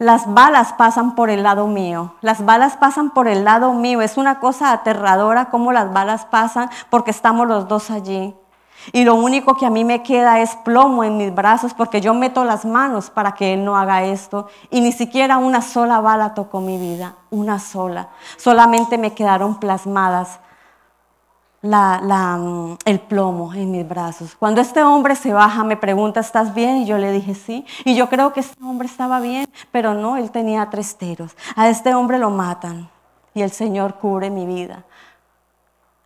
las 0.00 0.32
balas 0.32 0.72
pasan 0.72 1.14
por 1.14 1.28
el 1.28 1.42
lado 1.42 1.66
mío, 1.66 2.14
las 2.22 2.42
balas 2.46 2.78
pasan 2.78 3.10
por 3.10 3.28
el 3.28 3.44
lado 3.44 3.74
mío. 3.74 4.00
Es 4.00 4.16
una 4.16 4.40
cosa 4.40 4.72
aterradora 4.72 5.50
cómo 5.50 5.72
las 5.72 5.92
balas 5.92 6.24
pasan 6.24 6.70
porque 6.88 7.10
estamos 7.10 7.46
los 7.46 7.68
dos 7.68 7.90
allí. 7.90 8.34
Y 8.92 9.04
lo 9.04 9.14
único 9.14 9.56
que 9.56 9.66
a 9.66 9.70
mí 9.70 9.84
me 9.84 10.02
queda 10.02 10.40
es 10.40 10.56
plomo 10.56 11.04
en 11.04 11.18
mis 11.18 11.34
brazos 11.34 11.74
porque 11.74 12.00
yo 12.00 12.14
meto 12.14 12.44
las 12.44 12.64
manos 12.64 13.10
para 13.10 13.32
que 13.32 13.52
Él 13.52 13.62
no 13.62 13.76
haga 13.76 14.04
esto. 14.04 14.48
Y 14.70 14.80
ni 14.80 14.92
siquiera 14.92 15.36
una 15.36 15.60
sola 15.60 16.00
bala 16.00 16.32
tocó 16.32 16.62
mi 16.62 16.78
vida, 16.78 17.16
una 17.28 17.58
sola. 17.58 18.08
Solamente 18.38 18.96
me 18.96 19.12
quedaron 19.12 19.60
plasmadas 19.60 20.40
la, 21.62 22.36
mm, 22.38 22.78
el 22.84 23.00
plomo 23.00 23.52
en 23.54 23.70
mis 23.70 23.86
brazos. 23.86 24.34
Cuando 24.34 24.60
este 24.60 24.82
hombre 24.82 25.14
se 25.14 25.32
baja, 25.32 25.62
me 25.64 25.76
pregunta, 25.76 26.20
¿estás 26.20 26.54
bien? 26.54 26.78
Y 26.78 26.86
yo 26.86 26.98
le 26.98 27.12
dije, 27.12 27.34
sí. 27.34 27.66
Y 27.84 27.94
yo 27.94 28.08
creo 28.08 28.32
que 28.32 28.40
este 28.40 28.62
hombre 28.62 28.86
estaba 28.88 29.20
bien, 29.20 29.46
pero 29.70 29.94
no, 29.94 30.16
él 30.16 30.30
tenía 30.30 30.68
tres 30.70 30.96
tiros. 30.96 31.36
A 31.56 31.68
este 31.68 31.94
hombre 31.94 32.18
lo 32.18 32.30
matan 32.30 32.88
y 33.34 33.42
el 33.42 33.50
Señor 33.50 33.94
cubre 33.94 34.30
mi 34.30 34.46
vida. 34.46 34.84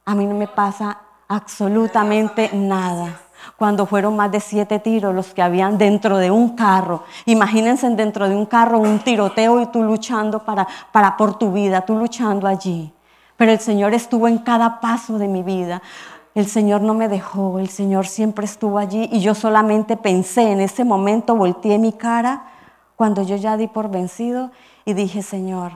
A 0.04 0.14
mí 0.14 0.26
no 0.26 0.34
me 0.34 0.48
pasa 0.48 0.98
absolutamente 1.28 2.50
nada. 2.52 3.20
cuando 3.58 3.84
fueron 3.84 4.16
más 4.16 4.32
de 4.32 4.40
siete 4.40 4.78
tiros 4.78 5.14
los 5.14 5.34
que 5.34 5.42
habían 5.42 5.76
dentro 5.76 6.16
de 6.16 6.30
un 6.30 6.56
carro. 6.56 7.02
Imagínense 7.26 7.88
dentro 7.90 8.26
de 8.26 8.34
un 8.34 8.46
carro 8.46 8.78
un 8.78 9.00
tiroteo 9.00 9.60
y 9.60 9.66
tú 9.66 9.82
luchando 9.82 10.38
para, 10.38 10.66
para 10.92 11.14
por 11.14 11.36
tu 11.36 11.52
vida, 11.52 11.82
tú 11.82 11.94
luchando 11.94 12.48
allí. 12.48 12.90
Pero 13.36 13.52
el 13.52 13.60
Señor 13.60 13.94
estuvo 13.94 14.28
en 14.28 14.38
cada 14.38 14.80
paso 14.80 15.18
de 15.18 15.28
mi 15.28 15.42
vida. 15.42 15.82
El 16.34 16.46
Señor 16.46 16.80
no 16.80 16.94
me 16.94 17.08
dejó, 17.08 17.58
el 17.58 17.68
Señor 17.68 18.06
siempre 18.06 18.44
estuvo 18.44 18.78
allí 18.78 19.08
y 19.12 19.20
yo 19.20 19.34
solamente 19.34 19.96
pensé 19.96 20.50
en 20.50 20.60
ese 20.60 20.84
momento, 20.84 21.36
volteé 21.36 21.78
mi 21.78 21.92
cara 21.92 22.46
cuando 22.96 23.22
yo 23.22 23.36
ya 23.36 23.56
di 23.56 23.68
por 23.68 23.88
vencido 23.88 24.50
y 24.84 24.94
dije, 24.94 25.22
Señor, 25.22 25.72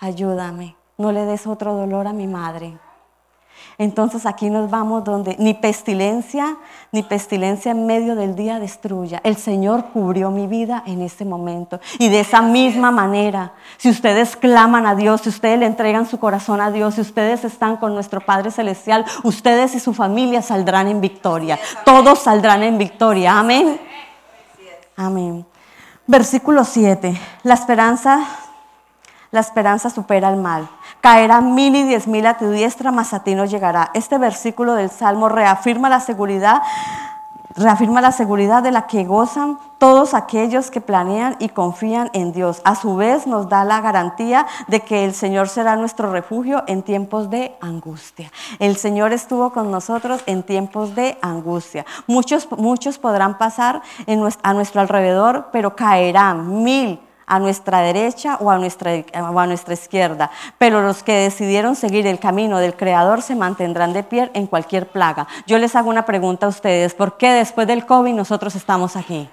ayúdame, 0.00 0.76
no 0.98 1.12
le 1.12 1.24
des 1.26 1.46
otro 1.46 1.74
dolor 1.74 2.08
a 2.08 2.12
mi 2.12 2.26
madre. 2.26 2.76
Entonces 3.80 4.26
aquí 4.26 4.50
nos 4.50 4.68
vamos 4.68 5.04
donde 5.04 5.36
ni 5.38 5.54
pestilencia, 5.54 6.58
ni 6.92 7.02
pestilencia 7.02 7.70
en 7.70 7.86
medio 7.86 8.14
del 8.14 8.36
día 8.36 8.60
destruya. 8.60 9.22
El 9.24 9.36
Señor 9.36 9.86
cubrió 9.86 10.30
mi 10.30 10.46
vida 10.46 10.82
en 10.84 11.00
ese 11.00 11.24
momento. 11.24 11.80
Y 11.98 12.10
de 12.10 12.20
esa 12.20 12.42
misma 12.42 12.90
manera, 12.90 13.54
si 13.78 13.88
ustedes 13.88 14.36
claman 14.36 14.84
a 14.84 14.94
Dios, 14.94 15.22
si 15.22 15.30
ustedes 15.30 15.58
le 15.58 15.64
entregan 15.64 16.06
su 16.06 16.18
corazón 16.18 16.60
a 16.60 16.70
Dios, 16.70 16.96
si 16.96 17.00
ustedes 17.00 17.42
están 17.42 17.78
con 17.78 17.94
nuestro 17.94 18.20
Padre 18.20 18.50
Celestial, 18.50 19.06
ustedes 19.22 19.74
y 19.74 19.80
su 19.80 19.94
familia 19.94 20.42
saldrán 20.42 20.86
en 20.86 21.00
victoria. 21.00 21.58
Todos 21.86 22.18
saldrán 22.18 22.62
en 22.62 22.76
victoria. 22.76 23.38
Amén. 23.38 23.80
Amén. 24.94 25.46
Versículo 26.06 26.64
7. 26.64 27.18
La 27.44 27.54
esperanza, 27.54 28.26
la 29.30 29.40
esperanza 29.40 29.90
supera 29.90 30.28
el 30.28 30.36
mal. 30.36 30.68
Caerá 31.00 31.40
mil 31.40 31.74
y 31.76 31.84
diez 31.84 32.06
mil 32.06 32.26
a 32.26 32.36
tu 32.36 32.50
diestra, 32.50 32.90
mas 32.90 33.14
a 33.14 33.22
ti 33.22 33.34
no 33.34 33.44
llegará. 33.44 33.90
Este 33.94 34.18
versículo 34.18 34.74
del 34.74 34.90
Salmo 34.90 35.28
reafirma 35.28 35.88
la 35.88 36.00
seguridad, 36.00 36.62
reafirma 37.54 38.00
la 38.00 38.12
seguridad 38.12 38.62
de 38.62 38.72
la 38.72 38.86
que 38.86 39.04
gozan 39.04 39.58
todos 39.78 40.14
aquellos 40.14 40.70
que 40.70 40.80
planean 40.80 41.36
y 41.38 41.48
confían 41.48 42.10
en 42.12 42.32
Dios. 42.32 42.60
A 42.64 42.74
su 42.74 42.96
vez 42.96 43.26
nos 43.26 43.48
da 43.48 43.64
la 43.64 43.80
garantía 43.80 44.46
de 44.66 44.80
que 44.80 45.04
el 45.04 45.14
Señor 45.14 45.48
será 45.48 45.76
nuestro 45.76 46.12
refugio 46.12 46.64
en 46.66 46.82
tiempos 46.82 47.30
de 47.30 47.56
angustia. 47.60 48.30
El 48.58 48.76
Señor 48.76 49.12
estuvo 49.12 49.50
con 49.52 49.70
nosotros 49.70 50.22
en 50.26 50.42
tiempos 50.42 50.94
de 50.94 51.18
angustia. 51.22 51.86
Muchos, 52.06 52.48
muchos 52.50 52.98
podrán 52.98 53.38
pasar 53.38 53.80
a 54.42 54.52
nuestro 54.52 54.80
alrededor, 54.80 55.48
pero 55.52 55.76
caerán 55.76 56.62
mil 56.62 57.00
a 57.30 57.38
nuestra 57.38 57.80
derecha 57.80 58.36
o 58.40 58.50
a 58.50 58.58
nuestra, 58.58 58.90
a 59.14 59.46
nuestra 59.46 59.72
izquierda, 59.72 60.32
pero 60.58 60.82
los 60.82 61.04
que 61.04 61.12
decidieron 61.12 61.76
seguir 61.76 62.08
el 62.08 62.18
camino 62.18 62.58
del 62.58 62.74
Creador 62.74 63.22
se 63.22 63.36
mantendrán 63.36 63.92
de 63.92 64.02
pie 64.02 64.32
en 64.34 64.48
cualquier 64.48 64.88
plaga. 64.88 65.28
Yo 65.46 65.56
les 65.58 65.76
hago 65.76 65.90
una 65.90 66.04
pregunta 66.04 66.46
a 66.46 66.48
ustedes, 66.48 66.92
¿por 66.92 67.16
qué 67.16 67.30
después 67.30 67.68
del 67.68 67.86
COVID 67.86 68.14
nosotros 68.14 68.56
estamos 68.56 68.96
aquí? 68.96 69.30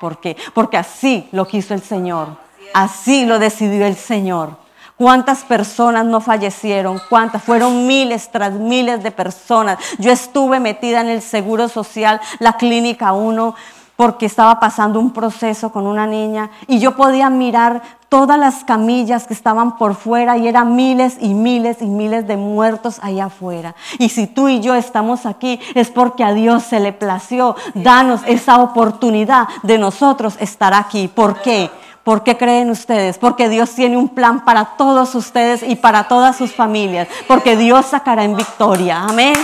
¿Por 0.00 0.18
qué? 0.18 0.36
Porque 0.54 0.76
así 0.76 1.28
lo 1.30 1.46
quiso 1.46 1.72
el 1.72 1.82
Señor, 1.82 2.36
así 2.74 3.24
lo 3.26 3.38
decidió 3.38 3.86
el 3.86 3.96
Señor. 3.96 4.66
¿Cuántas 4.96 5.44
personas 5.44 6.04
no 6.06 6.20
fallecieron? 6.20 7.00
¿Cuántas? 7.10 7.44
Fueron 7.44 7.86
miles 7.86 8.30
tras 8.30 8.54
miles 8.54 9.02
de 9.02 9.10
personas. 9.10 9.78
Yo 9.98 10.10
estuve 10.10 10.58
metida 10.58 11.02
en 11.02 11.08
el 11.08 11.20
Seguro 11.20 11.68
Social, 11.68 12.18
la 12.38 12.54
Clínica 12.54 13.12
1, 13.12 13.54
porque 13.96 14.26
estaba 14.26 14.60
pasando 14.60 15.00
un 15.00 15.10
proceso 15.10 15.72
con 15.72 15.86
una 15.86 16.06
niña 16.06 16.50
y 16.66 16.78
yo 16.78 16.96
podía 16.96 17.30
mirar 17.30 17.82
todas 18.08 18.38
las 18.38 18.62
camillas 18.62 19.26
que 19.26 19.34
estaban 19.34 19.78
por 19.78 19.94
fuera 19.94 20.36
y 20.36 20.46
eran 20.46 20.76
miles 20.76 21.16
y 21.20 21.34
miles 21.34 21.80
y 21.80 21.86
miles 21.86 22.28
de 22.28 22.36
muertos 22.36 23.00
allá 23.02 23.26
afuera. 23.26 23.74
Y 23.98 24.10
si 24.10 24.26
tú 24.26 24.48
y 24.48 24.60
yo 24.60 24.74
estamos 24.74 25.26
aquí 25.26 25.58
es 25.74 25.90
porque 25.90 26.22
a 26.22 26.32
Dios 26.32 26.62
se 26.62 26.78
le 26.78 26.92
plació 26.92 27.56
danos 27.74 28.20
esa 28.26 28.58
oportunidad 28.58 29.48
de 29.62 29.78
nosotros 29.78 30.36
estar 30.40 30.74
aquí. 30.74 31.08
¿Por 31.08 31.40
qué? 31.40 31.70
¿Por 32.04 32.22
qué 32.22 32.36
creen 32.36 32.70
ustedes? 32.70 33.18
Porque 33.18 33.48
Dios 33.48 33.72
tiene 33.72 33.96
un 33.96 34.08
plan 34.08 34.44
para 34.44 34.76
todos 34.76 35.14
ustedes 35.16 35.64
y 35.64 35.74
para 35.74 36.04
todas 36.06 36.36
sus 36.36 36.54
familias. 36.54 37.08
Porque 37.26 37.56
Dios 37.56 37.86
sacará 37.86 38.22
en 38.22 38.36
victoria. 38.36 39.02
Amén. 39.02 39.34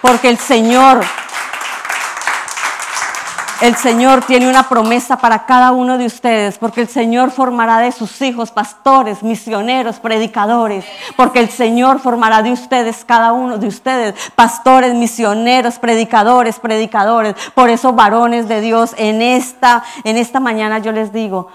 Porque 0.00 0.28
el 0.28 0.38
Señor 0.38 1.00
el 3.64 3.76
Señor 3.76 4.22
tiene 4.26 4.46
una 4.46 4.68
promesa 4.68 5.16
para 5.16 5.46
cada 5.46 5.72
uno 5.72 5.96
de 5.96 6.04
ustedes, 6.04 6.58
porque 6.58 6.82
el 6.82 6.88
Señor 6.88 7.30
formará 7.30 7.78
de 7.78 7.92
sus 7.92 8.20
hijos 8.20 8.50
pastores, 8.50 9.22
misioneros, 9.22 10.00
predicadores, 10.00 10.84
porque 11.16 11.40
el 11.40 11.48
Señor 11.48 11.98
formará 11.98 12.42
de 12.42 12.52
ustedes, 12.52 13.06
cada 13.06 13.32
uno 13.32 13.56
de 13.56 13.66
ustedes, 13.66 14.14
pastores, 14.34 14.92
misioneros, 14.94 15.78
predicadores, 15.78 16.58
predicadores. 16.58 17.34
Por 17.54 17.70
eso, 17.70 17.94
varones 17.94 18.48
de 18.48 18.60
Dios, 18.60 18.94
en 18.98 19.22
esta, 19.22 19.82
en 20.04 20.18
esta 20.18 20.40
mañana 20.40 20.80
yo 20.80 20.92
les 20.92 21.10
digo, 21.10 21.48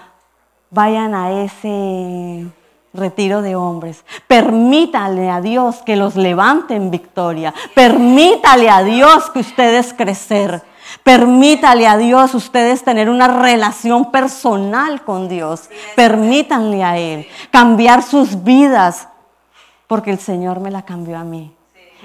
vayan 0.70 1.14
a 1.14 1.30
ese 1.30 2.44
retiro 2.92 3.40
de 3.40 3.54
hombres. 3.54 4.04
Permítale 4.26 5.30
a 5.30 5.40
Dios 5.40 5.76
que 5.86 5.94
los 5.94 6.16
levante 6.16 6.74
en 6.74 6.90
victoria. 6.90 7.54
Permítale 7.72 8.68
a 8.68 8.82
Dios 8.82 9.30
que 9.30 9.38
ustedes 9.38 9.94
crecer. 9.94 10.69
Permítale 11.02 11.86
a 11.86 11.96
Dios 11.96 12.34
ustedes 12.34 12.84
tener 12.84 13.08
una 13.08 13.28
relación 13.28 14.10
personal 14.10 15.02
con 15.02 15.28
Dios. 15.28 15.68
Permítanle 15.96 16.84
a 16.84 16.98
Él 16.98 17.26
cambiar 17.50 18.02
sus 18.02 18.42
vidas, 18.44 19.08
porque 19.86 20.10
el 20.10 20.18
Señor 20.18 20.60
me 20.60 20.70
la 20.70 20.82
cambió 20.82 21.18
a 21.18 21.24
mí. 21.24 21.54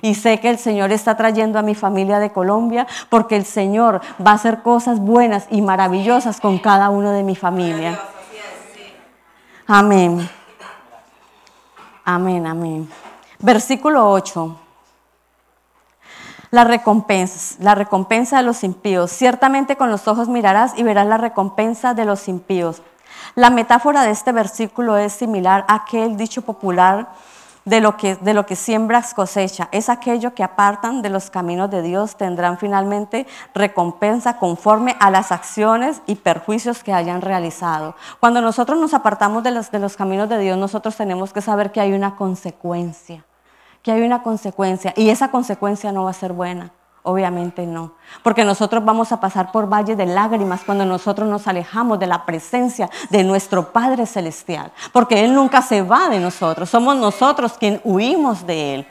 Y 0.02 0.16
sé 0.16 0.40
que 0.40 0.50
el 0.50 0.58
Señor 0.58 0.92
está 0.92 1.16
trayendo 1.16 1.58
a 1.58 1.62
mi 1.62 1.74
familia 1.74 2.20
de 2.20 2.32
Colombia 2.32 2.86
porque 3.10 3.36
el 3.36 3.46
Señor 3.46 4.02
va 4.26 4.32
a 4.32 4.36
hacer 4.36 4.62
cosas 4.62 5.00
buenas 5.00 5.48
y 5.50 5.62
maravillosas 5.62 6.40
con 6.42 6.58
cada 6.58 6.90
uno 6.90 7.12
de 7.12 7.24
mi 7.24 7.36
familia. 7.36 8.00
Amén. 9.68 10.30
Amén, 12.04 12.46
amén. 12.46 12.90
Versículo 13.40 14.10
8 14.12 14.65
la 16.56 16.64
recompensa, 16.64 17.58
la 17.60 17.76
recompensa 17.76 18.38
de 18.38 18.44
los 18.44 18.64
impíos. 18.64 19.12
Ciertamente 19.12 19.76
con 19.76 19.92
los 19.92 20.08
ojos 20.08 20.30
mirarás 20.30 20.72
y 20.78 20.84
verás 20.84 21.06
la 21.06 21.18
recompensa 21.18 21.94
de 21.94 22.06
los 22.06 22.30
impíos. 22.30 22.82
La 23.36 23.50
metáfora 23.50 24.04
de 24.04 24.12
este 24.12 24.32
versículo 24.32 24.96
es 24.96 25.12
similar 25.12 25.66
a 25.68 25.76
aquel 25.76 26.16
dicho 26.16 26.44
popular 26.44 27.10
de 27.66 27.82
lo 27.82 27.98
que, 27.98 28.16
de 28.16 28.34
lo 28.34 28.46
que 28.46 28.56
siembras 28.56 29.14
cosecha. 29.14 29.68
Es 29.74 29.90
aquello 29.90 30.34
que 30.34 30.44
apartan 30.44 31.02
de 31.02 31.10
los 31.10 31.30
caminos 31.30 31.70
de 31.72 31.82
Dios 31.82 32.16
tendrán 32.16 32.58
finalmente 32.58 33.28
recompensa 33.54 34.38
conforme 34.38 34.96
a 35.02 35.12
las 35.12 35.34
acciones 35.34 36.02
y 36.06 36.16
perjuicios 36.16 36.84
que 36.84 36.94
hayan 36.94 37.20
realizado. 37.22 37.96
Cuando 38.22 38.40
nosotros 38.40 38.80
nos 38.80 38.94
apartamos 38.94 39.44
de 39.44 39.52
los, 39.52 39.72
de 39.72 39.80
los 39.80 39.98
caminos 39.98 40.30
de 40.30 40.40
Dios, 40.40 40.58
nosotros 40.58 40.96
tenemos 40.96 41.34
que 41.34 41.42
saber 41.42 41.74
que 41.74 41.82
hay 41.82 41.92
una 41.92 42.16
consecuencia 42.16 43.26
que 43.86 43.92
hay 43.92 44.02
una 44.02 44.24
consecuencia 44.24 44.96
y 44.98 45.12
esa 45.12 45.30
consecuencia 45.30 45.92
no 45.92 46.06
va 46.06 46.10
a 46.10 46.14
ser 46.14 46.34
buena. 46.34 46.72
Obviamente 47.04 47.68
no, 47.68 47.92
porque 48.24 48.44
nosotros 48.44 48.84
vamos 48.84 49.12
a 49.12 49.20
pasar 49.20 49.52
por 49.52 49.70
valles 49.72 49.96
de 49.96 50.08
lágrimas 50.08 50.64
cuando 50.66 50.88
nosotros 50.88 51.30
nos 51.30 51.48
alejamos 51.48 52.00
de 52.00 52.08
la 52.08 52.26
presencia 52.26 52.90
de 53.12 53.24
nuestro 53.24 53.72
Padre 53.72 54.08
Celestial, 54.08 54.72
porque 54.92 55.24
Él 55.24 55.36
nunca 55.36 55.62
se 55.62 55.84
va 55.84 56.10
de 56.10 56.20
nosotros, 56.20 56.68
somos 56.68 56.98
nosotros 56.98 57.54
quien 57.60 57.80
huimos 57.84 58.48
de 58.48 58.74
Él. 58.74 58.88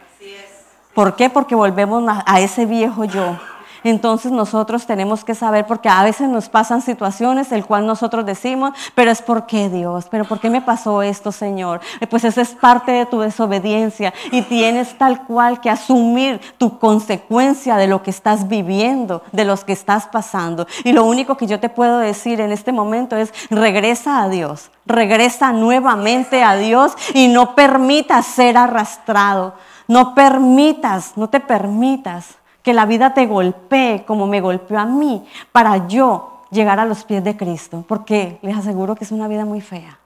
¿Por 0.94 1.16
qué? 1.16 1.28
Porque 1.28 1.56
volvemos 1.56 2.04
a 2.24 2.40
ese 2.40 2.64
viejo 2.64 3.02
yo, 3.04 3.36
entonces 3.84 4.32
nosotros 4.32 4.86
tenemos 4.86 5.24
que 5.24 5.34
saber, 5.34 5.66
porque 5.66 5.88
a 5.88 6.02
veces 6.02 6.28
nos 6.28 6.48
pasan 6.48 6.82
situaciones, 6.82 7.52
el 7.52 7.64
cual 7.64 7.86
nosotros 7.86 8.26
decimos, 8.26 8.72
pero 8.94 9.10
es 9.10 9.22
porque 9.22 9.68
Dios, 9.68 10.06
pero 10.10 10.24
¿por 10.24 10.40
qué 10.40 10.50
me 10.50 10.62
pasó 10.62 11.02
esto, 11.02 11.30
Señor? 11.30 11.80
Eh, 12.00 12.06
pues 12.06 12.24
esa 12.24 12.40
es 12.40 12.50
parte 12.50 12.92
de 12.92 13.06
tu 13.06 13.20
desobediencia 13.20 14.12
y 14.32 14.42
tienes 14.42 14.96
tal 14.98 15.24
cual 15.24 15.60
que 15.60 15.70
asumir 15.70 16.40
tu 16.58 16.78
consecuencia 16.78 17.76
de 17.76 17.86
lo 17.86 18.02
que 18.02 18.10
estás 18.10 18.48
viviendo, 18.48 19.22
de 19.32 19.44
los 19.44 19.64
que 19.64 19.72
estás 19.72 20.06
pasando. 20.06 20.66
Y 20.82 20.92
lo 20.92 21.04
único 21.04 21.36
que 21.36 21.46
yo 21.46 21.60
te 21.60 21.68
puedo 21.68 21.98
decir 21.98 22.40
en 22.40 22.52
este 22.52 22.72
momento 22.72 23.16
es, 23.16 23.32
regresa 23.50 24.22
a 24.22 24.28
Dios, 24.28 24.70
regresa 24.86 25.52
nuevamente 25.52 26.42
a 26.42 26.56
Dios 26.56 26.94
y 27.12 27.28
no 27.28 27.54
permitas 27.54 28.26
ser 28.26 28.56
arrastrado. 28.56 29.54
No 29.86 30.14
permitas, 30.14 31.12
no 31.16 31.28
te 31.28 31.40
permitas 31.40 32.38
que 32.64 32.72
la 32.72 32.86
vida 32.86 33.12
te 33.12 33.26
golpee 33.26 34.04
como 34.06 34.26
me 34.26 34.40
golpeó 34.40 34.78
a 34.80 34.86
mí 34.86 35.24
para 35.52 35.86
yo 35.86 36.40
llegar 36.50 36.80
a 36.80 36.86
los 36.86 37.04
pies 37.04 37.22
de 37.22 37.36
Cristo, 37.36 37.84
porque 37.86 38.38
les 38.42 38.56
aseguro 38.56 38.94
que 38.94 39.04
es 39.04 39.12
una 39.12 39.28
vida 39.28 39.44
muy 39.44 39.60
fea. 39.60 39.98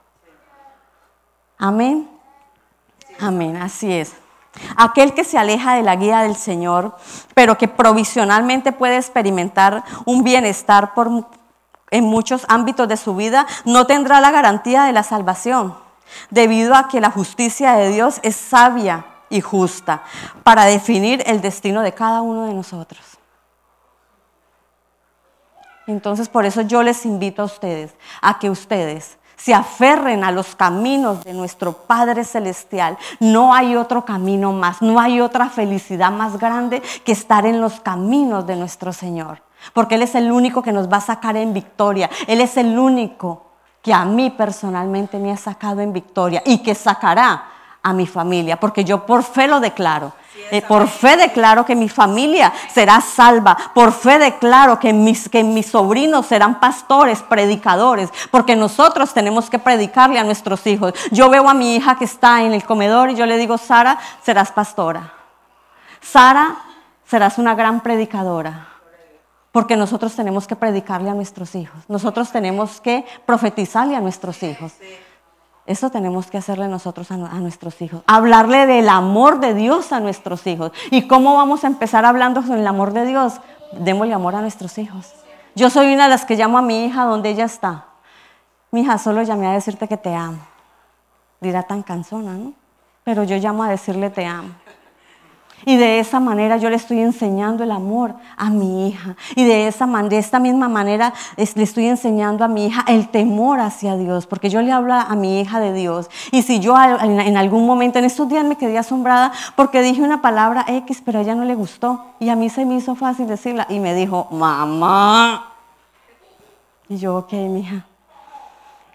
Amén. 1.57 2.11
Amén, 3.21 3.57
así 3.57 3.92
es. 3.92 4.12
Aquel 4.77 5.14
que 5.14 5.23
se 5.23 5.38
aleja 5.38 5.75
de 5.75 5.83
la 5.83 5.94
guía 5.94 6.23
del 6.23 6.35
Señor, 6.35 6.97
pero 7.33 7.57
que 7.57 7.68
provisionalmente 7.68 8.73
puede 8.73 8.97
experimentar 8.97 9.85
un 10.05 10.25
bienestar 10.25 10.92
en 11.90 12.05
muchos 12.05 12.44
ámbitos 12.49 12.88
de 12.88 12.97
su 12.97 13.14
vida, 13.14 13.47
no 13.64 13.87
tendrá 13.87 14.21
la 14.21 14.33
garantía 14.33 14.83
de 14.83 14.92
la 14.92 15.05
salvación, 15.05 15.77
debido 16.31 16.75
a 16.75 16.88
que 16.88 17.01
la 17.01 17.11
justicia 17.11 17.75
de 17.75 17.90
Dios 17.90 18.18
es 18.25 18.35
sabia 18.35 19.05
y 19.31 19.41
justa 19.41 20.03
para 20.43 20.64
definir 20.64 21.23
el 21.27 21.41
destino 21.41 21.83
de 21.83 21.93
cada 21.93 22.23
uno 22.23 22.47
de 22.47 22.55
nosotros. 22.55 23.01
Entonces 25.87 26.29
por 26.29 26.45
eso 26.45 26.62
yo 26.62 26.83
les 26.83 27.07
invito 27.07 27.43
a 27.43 27.47
ustedes, 27.47 27.95
a 28.21 28.38
que 28.38 28.51
ustedes 28.51 29.19
se 29.38 29.55
aferren 29.55 30.25
a 30.25 30.33
los 30.33 30.57
caminos 30.57 31.25
de 31.25 31.33
nuestro 31.33 31.73
Padre 31.73 32.25
Celestial. 32.25 32.99
No 33.21 33.55
hay 33.55 33.77
otro 33.77 34.05
camino 34.05 34.53
más, 34.53 34.83
no 34.83 35.01
hay 35.01 35.21
otra 35.21 35.49
felicidad 35.49 36.11
más 36.11 36.38
grande 36.38 36.83
que 37.05 37.12
estar 37.12 37.47
en 37.47 37.61
los 37.61 37.81
caminos 37.81 38.47
de 38.47 38.57
nuestro 38.57 38.93
Señor. 38.93 39.43
Porque 39.73 39.95
Él 39.95 40.03
es 40.03 40.14
el 40.14 40.33
único 40.33 40.61
que 40.61 40.73
nos 40.73 40.93
va 40.93 40.99
a 40.99 41.03
sacar 41.03 41.37
en 41.37 41.55
victoria. 41.55 42.11
Él 42.27 42.41
es 42.41 42.57
el 42.57 42.79
único 42.79 43.47
que 43.81 43.95
a 43.95 44.05
mí 44.05 44.31
personalmente 44.31 45.19
me 45.19 45.33
ha 45.33 45.37
sacado 45.37 45.81
en 45.81 45.93
victoria 45.93 46.43
y 46.45 46.59
que 46.59 46.75
sacará 46.75 47.45
a 47.83 47.93
mi 47.93 48.07
familia, 48.07 48.59
porque 48.59 48.85
yo 48.85 49.07
por 49.07 49.23
fe 49.23 49.47
lo 49.47 49.61
declaro. 49.61 50.12
Eh, 50.51 50.62
por 50.62 50.88
fe 50.88 51.17
declaro 51.17 51.64
que 51.64 51.75
mi 51.75 51.88
familia 51.88 52.53
será 52.73 53.01
salva. 53.01 53.57
Por 53.75 53.93
fe 53.93 54.19
declaro 54.19 54.79
que 54.79 54.93
mis, 54.93 55.29
que 55.29 55.43
mis 55.43 55.67
sobrinos 55.67 56.27
serán 56.27 56.61
pastores, 56.61 57.23
predicadores, 57.23 58.11
porque 58.31 58.57
nosotros 58.57 59.12
tenemos 59.12 59.51
que 59.51 59.59
predicarle 59.59 60.19
a 60.19 60.25
nuestros 60.25 60.67
hijos. 60.67 60.95
Yo 61.11 61.29
veo 61.29 61.49
a 61.49 61.55
mi 61.55 61.77
hija 61.77 61.97
que 61.97 62.05
está 62.05 62.43
en 62.43 62.53
el 62.53 62.64
comedor 62.64 63.11
y 63.11 63.14
yo 63.14 63.27
le 63.27 63.37
digo, 63.37 63.59
Sara, 63.59 63.99
serás 64.23 64.53
pastora. 64.53 65.12
Sara, 66.01 66.57
serás 67.05 67.38
una 67.38 67.55
gran 67.55 67.81
predicadora. 67.81 68.69
Porque 69.51 69.77
nosotros 69.77 70.14
tenemos 70.14 70.47
que 70.47 70.57
predicarle 70.57 71.11
a 71.11 71.14
nuestros 71.14 71.55
hijos. 71.55 71.81
Nosotros 71.88 72.31
tenemos 72.31 72.81
que 72.81 73.05
profetizarle 73.27 73.97
a 73.97 74.01
nuestros 74.01 74.43
hijos. 74.43 74.73
Eso 75.69 75.91
tenemos 75.91 76.29
que 76.29 76.39
hacerle 76.39 76.67
nosotros 76.67 77.11
a, 77.11 77.19
nuestros 77.19 77.83
hijos. 77.83 78.01
Hablarle 78.07 78.65
del 78.65 78.89
amor 78.89 79.39
de 79.39 79.53
Dios 79.53 79.93
a 79.93 80.01
nuestros 80.01 80.47
hijos. 80.47 80.73
¿Y 80.91 81.07
cómo 81.07 81.35
vamos 81.35 81.63
a 81.63 81.67
empezar 81.67 82.07
hablando 82.07 82.41
del 82.41 82.67
amor 82.67 82.95
de 82.95 83.05
Dios? 83.05 83.35
Démosle 83.73 84.15
amor 84.15 84.35
a 84.35 84.41
nuestros 84.41 84.79
hijos. 84.79 85.13
Yo 85.55 85.69
soy 85.69 85.93
una 85.93 86.05
de 86.05 86.09
las 86.09 86.25
que 86.25 86.37
llamo 86.37 86.57
a 86.57 86.63
mi 86.63 86.87
hija 86.87 87.05
donde 87.05 87.29
ella 87.29 87.45
está. 87.45 87.85
Mi 88.71 88.81
hija, 88.81 88.97
solo 88.97 89.21
llamé 89.21 89.47
a 89.47 89.53
decirte 89.53 89.87
que 89.87 89.99
te 89.99 90.15
amo. 90.15 90.39
Dirá 91.39 91.63
tan 91.65 91.83
cansona, 91.83 92.33
¿no? 92.33 92.55
Pero 93.05 93.25
yo 93.25 93.37
llamo 93.37 93.63
a 93.63 93.69
decirle 93.69 94.09
te 94.09 94.25
amo. 94.25 94.55
Y 95.64 95.77
de 95.77 95.99
esa 95.99 96.21
manera 96.21 96.57
yo 96.57 96.71
le 96.71 96.77
estoy 96.77 97.01
enseñando 97.01 97.64
el 97.64 97.71
amor 97.71 98.14
a 98.37 98.51
mi 98.51 98.88
hija. 98.88 99.16
Y 99.35 99.44
de, 99.44 99.68
esa 99.68 99.87
de 99.87 100.18
esta 100.18 100.38
misma 100.38 100.68
manera 100.68 101.12
le 101.37 101.62
estoy 101.62 101.87
enseñando 101.87 102.44
a 102.44 102.49
mi 102.49 102.66
hija 102.66 102.85
el 102.87 103.09
temor 103.09 103.61
hacia 103.61 103.97
Dios. 103.97 104.27
Porque 104.27 104.51
yo 104.51 104.62
le 104.62 104.73
hablo 104.73 104.94
a 104.94 105.14
mi 105.14 105.40
hija 105.40 105.61
de 105.61 105.73
Dios. 105.73 106.09
Y 106.31 106.42
si 106.42 106.61
yo 106.61 106.77
en 106.81 107.37
algún 107.37 107.66
momento, 107.66 107.99
en 107.99 108.05
estos 108.05 108.29
días 108.29 108.44
me 108.44 108.57
quedé 108.57 108.79
asombrada 108.79 109.33
porque 109.57 109.83
dije 109.83 110.03
una 110.03 110.23
palabra 110.23 110.64
X, 110.68 111.03
pero 111.05 111.18
a 111.18 111.23
ella 111.23 111.35
no 111.35 111.44
le 111.44 111.55
gustó. 111.55 112.05
Y 112.21 112.29
a 112.29 112.37
mí 112.37 112.49
se 112.51 112.64
me 112.64 112.77
hizo 112.77 112.94
fácil 112.94 113.27
decirla. 113.27 113.66
Y 113.68 113.81
me 113.81 113.94
dijo, 113.94 114.29
mamá. 114.31 115.53
Y 116.88 116.97
yo, 116.99 117.16
ok, 117.16 117.33
mi 117.33 117.61
hija. 117.61 117.88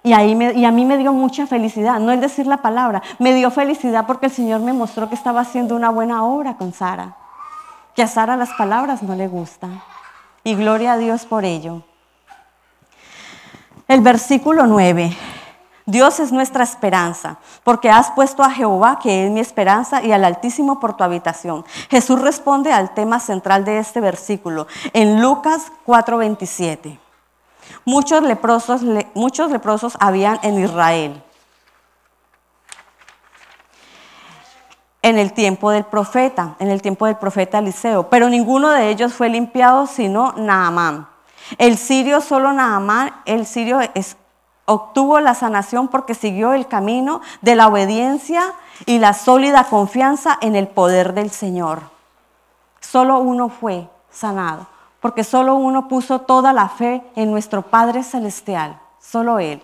Y, 0.03 0.11
ahí 0.11 0.37
y 0.55 0.65
a 0.65 0.71
mí 0.71 0.83
me 0.83 0.97
dio 0.97 1.13
mucha 1.13 1.47
felicidad, 1.47 1.99
no 1.99 2.11
el 2.11 2.19
decir 2.19 2.45
la 2.45 2.57
palabra, 2.57 3.01
me 3.19 3.33
dio 3.33 3.49
felicidad 3.51 4.05
porque 4.05 4.25
el 4.25 4.33
Señor 4.33 4.59
me 4.59 4.73
mostró 4.73 5.07
que 5.07 5.15
estaba 5.15 5.41
haciendo 5.41 5.75
una 5.75 5.89
buena 5.89 6.25
obra 6.25 6.55
con 6.57 6.73
Sara, 6.73 7.15
que 7.95 8.03
a 8.03 8.07
Sara 8.07 8.35
las 8.35 8.51
palabras 8.53 9.01
no 9.01 9.15
le 9.15 9.29
gustan. 9.29 9.81
Y 10.43 10.55
gloria 10.55 10.93
a 10.93 10.97
Dios 10.97 11.25
por 11.25 11.45
ello. 11.45 11.83
El 13.87 14.01
versículo 14.01 14.67
9. 14.67 15.15
Dios 15.85 16.19
es 16.19 16.31
nuestra 16.31 16.63
esperanza, 16.63 17.37
porque 17.63 17.89
has 17.89 18.11
puesto 18.11 18.41
a 18.43 18.49
Jehová, 18.49 18.99
que 18.99 19.25
es 19.25 19.31
mi 19.31 19.41
esperanza, 19.41 20.01
y 20.01 20.13
al 20.13 20.23
Altísimo 20.23 20.79
por 20.79 20.95
tu 20.95 21.03
habitación. 21.03 21.65
Jesús 21.89 22.21
responde 22.21 22.71
al 22.71 22.93
tema 22.93 23.19
central 23.19 23.65
de 23.65 23.79
este 23.79 23.99
versículo 23.99 24.67
en 24.93 25.21
Lucas 25.21 25.71
4:27. 25.85 27.02
Muchos 27.85 28.23
leprosos, 28.23 28.81
muchos 29.13 29.51
leprosos 29.51 29.97
habían 29.99 30.39
en 30.43 30.63
Israel. 30.63 31.23
En 35.01 35.17
el 35.17 35.33
tiempo 35.33 35.71
del 35.71 35.83
profeta, 35.83 36.55
en 36.59 36.69
el 36.69 36.81
tiempo 36.81 37.05
del 37.05 37.17
profeta 37.17 37.59
Eliseo, 37.59 38.09
pero 38.09 38.29
ninguno 38.29 38.69
de 38.69 38.89
ellos 38.89 39.13
fue 39.13 39.29
limpiado 39.29 39.85
sino 39.85 40.33
Naamán. 40.37 41.07
El 41.57 41.77
sirio, 41.77 42.21
solo 42.21 42.53
Naamán, 42.53 43.13
el 43.25 43.45
sirio 43.45 43.79
obtuvo 44.65 45.19
la 45.19 45.35
sanación 45.35 45.89
porque 45.89 46.15
siguió 46.15 46.53
el 46.53 46.67
camino 46.67 47.21
de 47.41 47.55
la 47.55 47.67
obediencia 47.67 48.53
y 48.85 48.99
la 48.99 49.13
sólida 49.13 49.65
confianza 49.65 50.37
en 50.39 50.55
el 50.55 50.69
poder 50.69 51.13
del 51.13 51.31
Señor. 51.31 51.81
Solo 52.79 53.19
uno 53.19 53.49
fue 53.49 53.89
sanado 54.09 54.72
porque 55.03 55.25
solo 55.25 55.55
uno 55.55 55.89
puso 55.89 56.21
toda 56.21 56.53
la 56.53 56.69
fe 56.69 57.03
en 57.17 57.29
nuestro 57.29 57.63
Padre 57.63 58.03
Celestial, 58.03 58.79
solo 59.01 59.37
Él. 59.37 59.61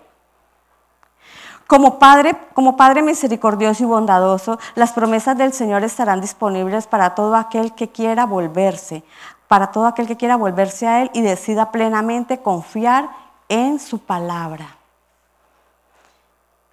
Como 1.65 1.97
Padre, 1.97 2.35
como 2.53 2.75
Padre 2.75 3.01
misericordioso 3.01 3.83
y 3.83 3.85
bondadoso, 3.85 4.59
las 4.75 4.91
promesas 4.91 5.37
del 5.37 5.53
Señor 5.53 5.85
estarán 5.85 6.19
disponibles 6.19 6.87
para 6.87 7.15
todo 7.15 7.37
aquel 7.37 7.73
que 7.73 7.87
quiera 7.87 8.25
volverse, 8.25 9.05
para 9.47 9.67
todo 9.71 9.87
aquel 9.87 10.07
que 10.07 10.17
quiera 10.17 10.35
volverse 10.35 10.85
a 10.85 11.03
Él 11.03 11.11
y 11.13 11.21
decida 11.21 11.71
plenamente 11.71 12.39
confiar 12.39 13.09
en 13.47 13.79
su 13.79 13.99
palabra. 13.99 14.75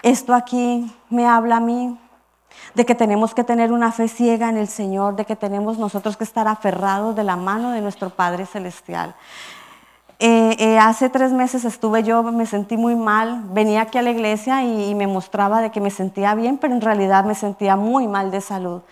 Esto 0.03 0.35
aquí 0.35 0.93
me 1.09 1.25
habla 1.25 1.59
a 1.59 1.61
mí 1.61 1.97
de 2.77 2.85
que 2.85 2.95
tenemos 2.95 3.35
que 3.35 3.43
tener 3.43 3.73
una 3.73 3.91
fe 3.91 4.07
ciega 4.07 4.51
en 4.51 4.59
el 4.59 4.69
Señor, 4.69 5.17
de 5.17 5.25
que 5.25 5.35
tenemos 5.35 5.79
nosotros 5.79 6.19
que 6.19 6.25
estar 6.25 6.47
aferrados 6.47 7.17
de 7.17 7.25
la 7.25 7.35
mano 7.35 7.71
de 7.71 7.81
nuestro 7.81 8.11
Padre 8.11 8.45
Celestial. 8.45 9.15
Eh, 10.19 10.57
eh, 10.59 10.79
hace 10.79 11.09
tres 11.09 11.33
meses 11.33 11.65
estuve 11.65 12.03
yo, 12.03 12.23
me 12.23 12.45
sentí 12.45 12.77
muy 12.77 12.95
mal, 12.95 13.45
venía 13.51 13.81
aquí 13.83 13.97
a 13.97 14.03
la 14.03 14.11
iglesia 14.11 14.63
y, 14.63 14.91
y, 14.91 14.95
me 14.95 15.07
mostraba 15.07 15.63
de 15.63 15.71
que 15.71 15.81
me 15.81 15.91
sentía 15.91 16.35
bien, 16.35 16.59
pero 16.59 16.75
en 16.75 16.83
realidad 16.83 17.25
me 17.25 17.35
sentía 17.35 17.77
muy 17.77 18.09
mal 18.09 18.31
de 18.31 18.43
salud. 18.43 18.83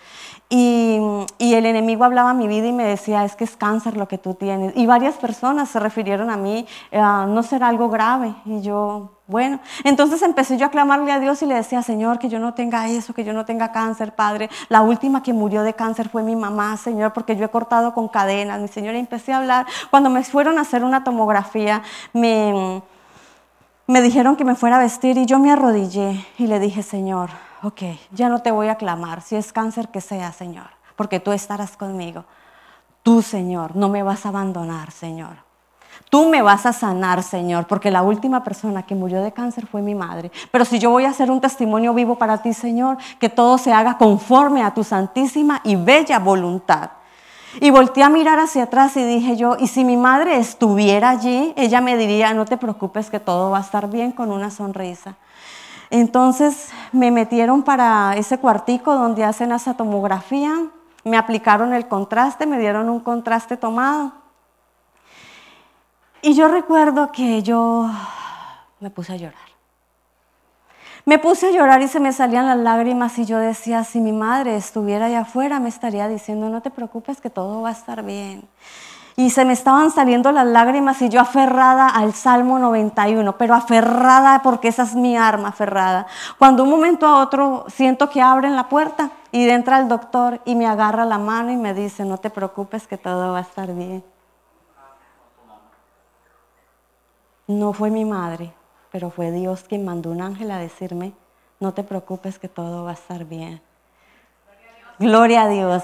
Y, 0.57 1.53
el 1.53 1.65
enemigo 1.65 2.05
hablaba 2.05 2.33
mi 2.33 2.47
vida 2.47 2.67
y 2.67 2.71
me 2.71 2.85
decía, 2.85 3.25
es 3.25 3.35
que 3.35 3.43
es 3.43 3.57
cáncer 3.57 3.97
lo 3.97 4.07
que 4.07 4.17
tú 4.17 4.35
tienes. 4.35 4.71
Y 4.75 4.85
varias 4.85 5.15
personas 5.15 5.69
se 5.69 5.79
refirieron 5.79 6.29
a 6.29 6.37
mí, 6.37 6.65
eh, 6.91 6.99
no 6.99 7.43
será 7.43 7.67
algo 7.67 7.89
grave. 7.89 8.35
Y 8.45 8.61
yo, 8.61 9.11
bueno, 9.27 9.59
entonces 9.83 10.21
empecé 10.21 10.57
yo 10.57 10.65
a 10.65 10.69
clamarle 10.69 11.11
a 11.11 11.19
Dios 11.19 11.41
y 11.41 11.45
le 11.45 11.55
decía, 11.55 11.81
Señor, 11.81 12.19
que 12.19 12.29
yo 12.29 12.39
no 12.39 12.53
tenga 12.53 12.87
eso, 12.87 13.13
que 13.13 13.25
yo 13.25 13.33
no 13.33 13.43
tenga 13.43 13.73
cáncer, 13.73 14.15
Padre. 14.15 14.49
La 14.69 14.81
última 14.81 15.23
que 15.23 15.33
murió 15.33 15.63
de 15.63 15.73
cáncer 15.73 16.07
fue 16.07 16.23
mi 16.23 16.37
mamá, 16.37 16.77
Señor, 16.77 17.11
porque 17.11 17.35
yo 17.35 17.45
he 17.45 17.49
cortado 17.49 17.93
con 17.93 18.07
cadenas. 18.07 18.61
Mi 18.61 18.69
Señor, 18.69 18.95
y 18.95 18.99
empecé 18.99 19.33
a 19.33 19.37
hablar. 19.37 19.65
Cuando 19.91 20.09
me 20.09 20.23
fueron 20.23 20.57
a 20.57 20.61
hacer 20.61 20.85
una 20.85 21.03
tomografía, 21.03 21.81
me, 22.13 22.81
me 23.87 24.01
dijeron 24.01 24.37
que 24.37 24.45
me 24.45 24.55
fuera 24.55 24.77
a 24.77 24.79
vestir 24.79 25.17
y 25.17 25.25
yo 25.25 25.37
me 25.37 25.51
arrodillé 25.51 26.25
y 26.37 26.47
le 26.47 26.59
dije, 26.59 26.81
Señor, 26.81 27.29
ok, 27.65 27.81
ya 28.11 28.29
no 28.29 28.43
te 28.43 28.51
voy 28.51 28.67
a 28.67 28.75
clamar, 28.75 29.23
si 29.23 29.35
es 29.35 29.51
cáncer 29.51 29.89
que 29.89 29.99
sea, 29.99 30.31
Señor, 30.31 30.67
porque 30.95 31.19
tú 31.19 31.31
estarás 31.31 31.75
conmigo. 31.75 32.23
Tú, 33.01 33.23
Señor, 33.23 33.75
no 33.75 33.89
me 33.89 34.03
vas 34.03 34.25
a 34.25 34.29
abandonar, 34.29 34.91
Señor. 34.91 35.43
Tú 36.11 36.29
me 36.29 36.43
vas 36.43 36.67
a 36.67 36.73
sanar, 36.73 37.23
Señor, 37.23 37.65
porque 37.65 37.89
la 37.89 38.03
última 38.03 38.43
persona 38.43 38.83
que 38.83 38.93
murió 38.93 39.23
de 39.23 39.31
cáncer 39.31 39.65
fue 39.65 39.81
mi 39.81 39.95
madre. 39.95 40.31
Pero 40.51 40.63
si 40.63 40.77
yo 40.77 40.91
voy 40.91 41.05
a 41.05 41.09
hacer 41.09 41.31
un 41.31 41.41
testimonio 41.41 41.95
vivo 41.95 42.15
para 42.15 42.37
ti, 42.39 42.53
Señor, 42.53 42.97
que 43.19 43.29
todo 43.29 43.57
se 43.57 43.73
haga 43.73 43.97
conforme 43.97 44.61
a 44.61 44.73
tu 44.73 44.83
santísima 44.83 45.61
y 45.63 45.75
bella 45.75 46.19
voluntad. 46.19 46.91
Y 47.61 47.71
volteé 47.71 48.03
a 48.03 48.09
mirar 48.09 48.37
hacia 48.39 48.63
atrás 48.63 48.95
y 48.97 49.03
dije 49.03 49.37
yo, 49.37 49.55
y 49.59 49.67
si 49.67 49.83
mi 49.83 49.97
madre 49.97 50.37
estuviera 50.37 51.09
allí, 51.09 51.53
ella 51.55 51.81
me 51.81 51.97
diría, 51.97 52.33
no 52.33 52.45
te 52.45 52.57
preocupes 52.57 53.09
que 53.09 53.19
todo 53.19 53.49
va 53.49 53.59
a 53.59 53.61
estar 53.61 53.89
bien 53.89 54.11
con 54.11 54.31
una 54.31 54.51
sonrisa. 54.51 55.15
Entonces 55.89 56.69
me 56.91 57.11
metieron 57.11 57.63
para 57.63 58.15
ese 58.17 58.37
cuartico 58.37 58.93
donde 58.95 59.23
hacen 59.23 59.51
esa 59.51 59.75
tomografía, 59.75 60.53
me 61.03 61.17
aplicaron 61.17 61.73
el 61.73 61.87
contraste, 61.87 62.45
me 62.45 62.59
dieron 62.59 62.89
un 62.89 62.99
contraste 62.99 63.57
tomado. 63.57 64.11
Y 66.21 66.33
yo 66.33 66.47
recuerdo 66.47 67.11
que 67.11 67.43
yo 67.43 67.89
me 68.79 68.89
puse 68.89 69.13
a 69.13 69.17
llorar. 69.17 69.45
Me 71.05 71.19
puse 71.19 71.49
a 71.49 71.51
llorar 71.51 71.83
y 71.83 71.87
se 71.87 71.99
me 71.99 72.11
salían 72.11 72.47
las 72.47 72.57
lágrimas 72.57 73.19
y 73.19 73.25
yo 73.25 73.37
decía, 73.37 73.83
si 73.83 73.99
mi 73.99 74.11
madre 74.11 74.55
estuviera 74.55 75.05
allá 75.05 75.21
afuera 75.21 75.59
me 75.59 75.69
estaría 75.69 76.07
diciendo, 76.07 76.49
no 76.49 76.61
te 76.61 76.71
preocupes 76.71 77.21
que 77.21 77.29
todo 77.29 77.61
va 77.61 77.69
a 77.69 77.73
estar 77.73 78.01
bien 78.01 78.47
y 79.17 79.29
se 79.29 79.45
me 79.45 79.53
estaban 79.53 79.91
saliendo 79.91 80.31
las 80.31 80.45
lágrimas 80.45 81.01
y 81.01 81.07
yo 81.09 81.21
aferrada 81.21 81.87
al 81.87 82.13
Salmo 82.13 82.59
91, 82.59 83.37
pero 83.37 83.53
aferrada 83.53 84.41
porque 84.43 84.67
esa 84.67 84.83
es 84.83 84.93
mi 84.93 85.15
arma 85.15 85.49
aferrada. 85.49 86.05
Cuando 86.37 86.63
un 86.63 86.69
momento 86.69 87.07
a 87.07 87.21
otro 87.21 87.65
siento 87.69 88.09
que 88.09 88.21
abren 88.21 88.55
la 88.55 88.67
puerta 88.67 89.11
y 89.31 89.47
entra 89.49 89.79
el 89.79 89.87
doctor 89.87 90.41
y 90.43 90.55
me 90.55 90.67
agarra 90.67 91.05
la 91.05 91.17
mano 91.17 91.51
y 91.51 91.55
me 91.55 91.73
dice, 91.73 92.03
no 92.03 92.17
te 92.17 92.29
preocupes 92.29 92.87
que 92.87 92.97
todo 92.97 93.31
va 93.31 93.39
a 93.39 93.41
estar 93.41 93.73
bien. 93.73 94.03
No 97.47 97.71
fue 97.71 97.91
mi 97.91 98.03
madre, 98.03 98.53
pero 98.91 99.11
fue 99.11 99.31
Dios 99.31 99.63
quien 99.63 99.85
mandó 99.85 100.11
un 100.11 100.21
ángel 100.21 100.51
a 100.51 100.57
decirme, 100.57 101.13
no 101.61 101.73
te 101.73 101.83
preocupes 101.83 102.37
que 102.37 102.49
todo 102.49 102.83
va 102.83 102.91
a 102.91 102.95
estar 102.95 103.23
bien. 103.23 103.61
Gloria 104.99 105.43
a 105.43 105.47
Dios. 105.47 105.83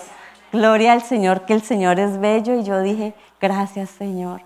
Gloria 0.52 0.92
al 0.92 1.02
Señor, 1.02 1.46
que 1.46 1.54
el 1.54 1.62
Señor 1.62 2.00
es 2.00 2.20
bello. 2.20 2.56
Y 2.56 2.64
yo 2.64 2.82
dije, 2.82 3.14
gracias 3.40 3.90
Señor, 3.90 4.42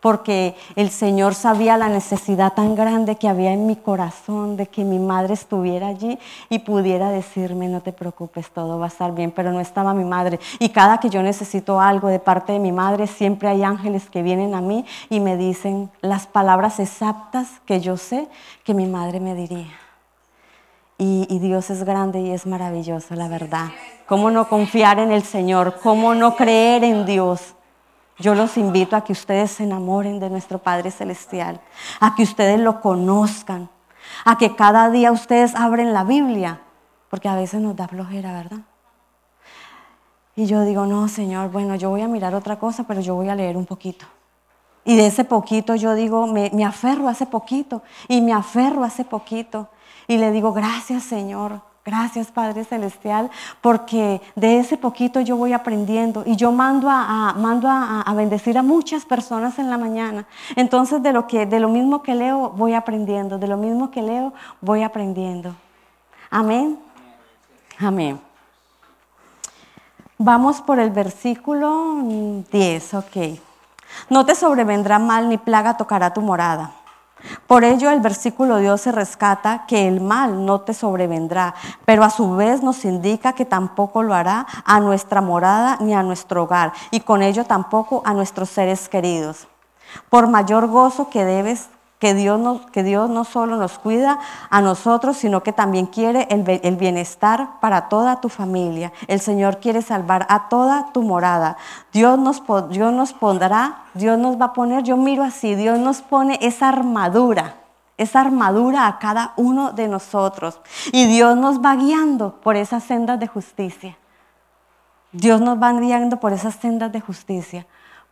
porque 0.00 0.56
el 0.74 0.90
Señor 0.90 1.34
sabía 1.34 1.76
la 1.76 1.88
necesidad 1.88 2.52
tan 2.52 2.74
grande 2.74 3.16
que 3.16 3.28
había 3.28 3.52
en 3.52 3.66
mi 3.66 3.76
corazón 3.76 4.56
de 4.56 4.66
que 4.66 4.84
mi 4.84 4.98
madre 4.98 5.34
estuviera 5.34 5.86
allí 5.88 6.18
y 6.48 6.58
pudiera 6.60 7.10
decirme, 7.10 7.68
no 7.68 7.80
te 7.80 7.92
preocupes, 7.92 8.50
todo 8.50 8.78
va 8.78 8.86
a 8.86 8.88
estar 8.88 9.14
bien, 9.14 9.30
pero 9.30 9.52
no 9.52 9.60
estaba 9.60 9.94
mi 9.94 10.04
madre. 10.04 10.40
Y 10.58 10.70
cada 10.70 10.98
que 10.98 11.10
yo 11.10 11.22
necesito 11.22 11.80
algo 11.80 12.08
de 12.08 12.18
parte 12.18 12.52
de 12.52 12.58
mi 12.58 12.72
madre, 12.72 13.06
siempre 13.06 13.48
hay 13.48 13.62
ángeles 13.62 14.10
que 14.10 14.22
vienen 14.22 14.54
a 14.54 14.60
mí 14.60 14.84
y 15.10 15.20
me 15.20 15.36
dicen 15.36 15.90
las 16.00 16.26
palabras 16.26 16.80
exactas 16.80 17.60
que 17.66 17.80
yo 17.80 17.96
sé 17.96 18.28
que 18.64 18.74
mi 18.74 18.86
madre 18.86 19.20
me 19.20 19.34
diría. 19.34 19.85
Y, 20.98 21.38
Dios 21.40 21.68
es 21.68 21.84
grande 21.84 22.20
y 22.20 22.30
es 22.30 22.46
maravilloso, 22.46 23.14
la 23.14 23.28
verdad. 23.28 23.68
¿Cómo 24.06 24.30
no 24.30 24.48
confiar 24.48 24.98
en 24.98 25.12
el 25.12 25.22
Señor? 25.24 25.78
¿Cómo 25.82 26.14
no 26.14 26.36
creer 26.36 26.84
en 26.84 27.04
Dios? 27.04 27.54
Yo 28.18 28.34
los 28.34 28.56
invito 28.56 28.96
a 28.96 29.04
que 29.04 29.12
ustedes 29.12 29.50
se 29.50 29.64
enamoren 29.64 30.18
de 30.20 30.30
nuestro 30.30 30.58
Padre 30.58 30.90
Celestial, 30.90 31.60
a 32.00 32.14
que 32.14 32.22
ustedes 32.22 32.58
lo 32.58 32.80
conozcan, 32.80 33.68
a 34.24 34.38
que 34.38 34.56
cada 34.56 34.88
día 34.88 35.12
ustedes 35.12 35.54
abren 35.54 35.92
la 35.92 36.04
Biblia, 36.04 36.62
porque 37.10 37.28
a 37.28 37.34
veces 37.34 37.60
nos 37.60 37.76
da 37.76 37.88
flojera, 37.88 38.32
¿verdad? 38.32 38.60
Y 40.34 40.46
yo 40.46 40.62
digo, 40.62 40.86
no, 40.86 41.08
Señor, 41.08 41.50
bueno, 41.50 41.74
yo 41.74 41.90
voy 41.90 42.00
a 42.00 42.08
mirar 42.08 42.34
otra 42.34 42.58
cosa, 42.58 42.84
pero 42.84 43.02
yo 43.02 43.14
voy 43.14 43.28
a 43.28 43.34
leer 43.34 43.58
un 43.58 43.66
poquito. 43.66 44.06
Y 44.82 44.96
de 44.96 45.08
ese 45.08 45.24
poquito 45.24 45.74
yo 45.74 45.94
digo, 45.94 46.26
me, 46.26 46.50
me 46.54 46.64
aferro 46.64 47.08
a 47.08 47.12
ese 47.12 47.26
poquito, 47.26 47.82
y 48.08 48.22
me 48.22 48.32
aferro 48.32 48.82
a 48.82 48.88
ese 48.88 49.04
poquito, 49.04 49.68
y 50.08 50.18
le 50.18 50.30
digo, 50.30 50.52
gracias, 50.52 51.02
Señor, 51.04 51.60
Gracias 51.86 52.32
Padre 52.32 52.64
Celestial, 52.64 53.30
porque 53.60 54.20
de 54.34 54.58
ese 54.58 54.76
poquito 54.76 55.20
yo 55.20 55.36
voy 55.36 55.52
aprendiendo 55.52 56.24
y 56.26 56.34
yo 56.34 56.50
mando 56.50 56.90
a, 56.90 57.32
mando 57.38 57.68
a, 57.70 58.12
bendecir 58.16 58.58
a 58.58 58.62
muchas 58.64 59.04
personas 59.04 59.60
en 59.60 59.70
la 59.70 59.78
mañana. 59.78 60.26
Entonces 60.56 61.00
de 61.00 61.12
lo, 61.12 61.28
que, 61.28 61.46
de 61.46 61.60
lo 61.60 61.68
mismo 61.68 62.02
que 62.02 62.16
leo 62.16 62.50
voy 62.50 62.74
aprendiendo, 62.74 63.38
de 63.38 63.46
lo 63.46 63.56
mismo 63.56 63.92
que 63.92 64.02
leo 64.02 64.32
voy 64.60 64.82
aprendiendo. 64.82 65.54
Amén. 66.28 66.76
Amén. 67.78 68.20
Vamos 70.18 70.60
por 70.60 70.80
el 70.80 70.90
versículo 70.90 72.02
10, 72.50 72.94
ok. 72.94 73.16
No 74.10 74.26
te 74.26 74.34
sobrevendrá 74.34 74.98
mal 74.98 75.28
ni 75.28 75.38
plaga 75.38 75.76
tocará 75.76 76.12
tu 76.12 76.20
morada. 76.20 76.72
Por 77.46 77.64
ello 77.64 77.90
el 77.90 78.00
versículo 78.00 78.58
Dios 78.58 78.82
se 78.82 78.92
rescata 78.92 79.64
que 79.66 79.88
el 79.88 80.00
mal 80.00 80.44
no 80.44 80.60
te 80.60 80.74
sobrevendrá, 80.74 81.54
pero 81.84 82.04
a 82.04 82.10
su 82.10 82.36
vez 82.36 82.62
nos 82.62 82.84
indica 82.84 83.32
que 83.32 83.44
tampoco 83.44 84.02
lo 84.02 84.14
hará 84.14 84.46
a 84.64 84.80
nuestra 84.80 85.20
morada 85.20 85.78
ni 85.80 85.94
a 85.94 86.02
nuestro 86.02 86.44
hogar, 86.44 86.72
y 86.90 87.00
con 87.00 87.22
ello 87.22 87.44
tampoco 87.44 88.02
a 88.04 88.14
nuestros 88.14 88.50
seres 88.50 88.88
queridos. 88.88 89.48
Por 90.10 90.28
mayor 90.28 90.66
gozo 90.66 91.08
que 91.08 91.24
debes 91.24 91.68
que 91.98 92.12
Dios, 92.12 92.38
no, 92.38 92.66
que 92.66 92.82
Dios 92.82 93.08
no 93.08 93.24
solo 93.24 93.56
nos 93.56 93.78
cuida 93.78 94.18
a 94.50 94.60
nosotros, 94.60 95.16
sino 95.16 95.42
que 95.42 95.52
también 95.52 95.86
quiere 95.86 96.28
el, 96.30 96.44
el, 96.62 96.76
bienestar 96.76 97.58
para 97.60 97.88
toda 97.88 98.20
tu 98.20 98.28
familia. 98.28 98.92
El 99.08 99.20
Señor 99.20 99.58
quiere 99.60 99.80
salvar 99.80 100.26
a 100.28 100.48
toda 100.48 100.92
tu 100.92 101.02
morada. 101.02 101.56
Dios 101.92 102.18
nos, 102.18 102.42
Dios 102.68 102.92
nos 102.92 103.14
pondrá, 103.14 103.84
Dios 103.94 104.18
nos 104.18 104.38
va 104.38 104.46
a 104.46 104.52
poner, 104.52 104.82
yo 104.82 104.96
miro 104.96 105.24
así, 105.24 105.54
Dios 105.54 105.78
nos 105.78 106.02
pone 106.02 106.38
esa 106.42 106.68
armadura, 106.68 107.56
esa 107.96 108.20
armadura 108.20 108.86
a 108.86 108.98
cada 108.98 109.32
uno 109.36 109.72
de 109.72 109.88
nosotros. 109.88 110.60
Y 110.92 111.06
Dios 111.06 111.34
nos 111.36 111.60
va 111.60 111.76
guiando 111.76 112.40
por 112.42 112.56
esas 112.56 112.84
sendas 112.84 113.18
de 113.18 113.26
justicia. 113.26 113.96
Dios 115.12 115.40
nos 115.40 115.60
va 115.60 115.72
guiando 115.72 116.20
por 116.20 116.34
esas 116.34 116.56
sendas 116.56 116.92
de 116.92 117.00
justicia, 117.00 117.66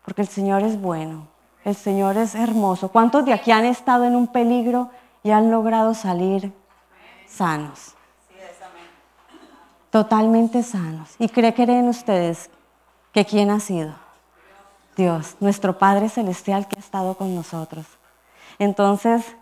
porque 0.07 0.23
el 0.23 0.29
Señor 0.29 0.63
es 0.63 0.81
bueno. 0.81 1.34
El 1.65 1.75
Señor 1.75 2.17
es 2.19 2.35
hermoso. 2.35 2.89
¿Cuántos 2.89 3.25
de 3.25 3.33
aquí 3.33 3.51
han 3.51 3.65
estado 3.65 4.05
en 4.05 4.17
un 4.17 4.27
peligro 4.27 4.91
y 5.23 5.31
han 5.31 5.51
logrado 5.51 5.95
salir 5.95 6.53
sanos? 7.27 7.95
Totalmente 9.91 10.63
sanos. 10.63 11.15
¿Y 11.19 11.29
cree 11.29 11.55
creen 11.55 11.89
ustedes 11.89 12.51
que 13.13 13.25
quién 13.25 13.51
ha 13.51 13.61
sido? 13.61 13.95
Dios, 14.97 15.37
nuestro 15.41 15.79
Padre 15.79 16.09
Celestial 16.09 16.69
que 16.69 16.77
ha 16.77 16.81
estado 16.81 17.17
con 17.17 17.35
nosotros. 17.35 17.87
Entonces, 18.59 19.37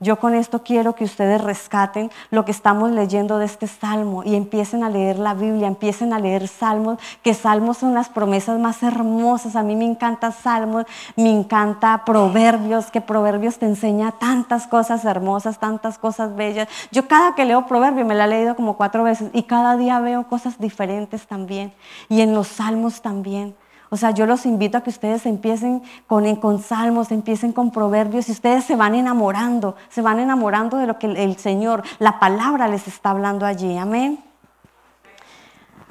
yo 0.00 0.20
con 0.20 0.34
esto 0.34 0.62
quiero 0.62 0.94
que 0.94 1.04
ustedes 1.04 1.40
rescaten 1.40 2.10
lo 2.30 2.44
que 2.44 2.52
estamos 2.52 2.92
leyendo 2.92 3.38
de 3.38 3.46
este 3.46 3.66
salmo 3.66 4.22
y 4.24 4.36
empiecen 4.36 4.84
a 4.84 4.90
leer 4.90 5.18
la 5.18 5.34
Biblia, 5.34 5.66
empiecen 5.66 6.12
a 6.12 6.20
leer 6.20 6.46
salmos, 6.46 6.98
que 7.22 7.34
salmos 7.34 7.78
son 7.78 7.94
las 7.94 8.08
promesas 8.08 8.60
más 8.60 8.82
hermosas. 8.84 9.56
A 9.56 9.62
mí 9.64 9.74
me 9.74 9.84
encanta 9.84 10.30
salmos, 10.30 10.84
me 11.16 11.30
encanta 11.30 12.04
proverbios, 12.04 12.92
que 12.92 13.00
proverbios 13.00 13.58
te 13.58 13.66
enseña 13.66 14.12
tantas 14.12 14.68
cosas 14.68 15.04
hermosas, 15.04 15.58
tantas 15.58 15.98
cosas 15.98 16.36
bellas. 16.36 16.68
Yo 16.92 17.08
cada 17.08 17.34
que 17.34 17.44
leo 17.44 17.66
proverbio 17.66 18.04
me 18.04 18.14
la 18.14 18.26
he 18.26 18.28
leído 18.28 18.54
como 18.54 18.76
cuatro 18.76 19.02
veces 19.02 19.30
y 19.32 19.42
cada 19.42 19.76
día 19.76 19.98
veo 19.98 20.28
cosas 20.28 20.58
diferentes 20.58 21.26
también. 21.26 21.72
Y 22.08 22.20
en 22.20 22.34
los 22.34 22.46
salmos 22.46 23.02
también. 23.02 23.56
O 23.90 23.96
sea, 23.96 24.10
yo 24.10 24.26
los 24.26 24.44
invito 24.44 24.78
a 24.78 24.82
que 24.82 24.90
ustedes 24.90 25.24
empiecen 25.24 25.82
con, 26.06 26.36
con 26.36 26.62
salmos, 26.62 27.10
empiecen 27.10 27.52
con 27.52 27.70
proverbios 27.70 28.28
y 28.28 28.32
ustedes 28.32 28.64
se 28.64 28.76
van 28.76 28.94
enamorando, 28.94 29.76
se 29.88 30.02
van 30.02 30.20
enamorando 30.20 30.76
de 30.76 30.86
lo 30.86 30.98
que 30.98 31.06
el, 31.06 31.36
Señor, 31.38 31.82
la 31.98 32.20
palabra 32.20 32.68
les 32.68 32.86
está 32.86 33.10
hablando 33.10 33.46
allí. 33.46 33.78
Amén. 33.78 34.22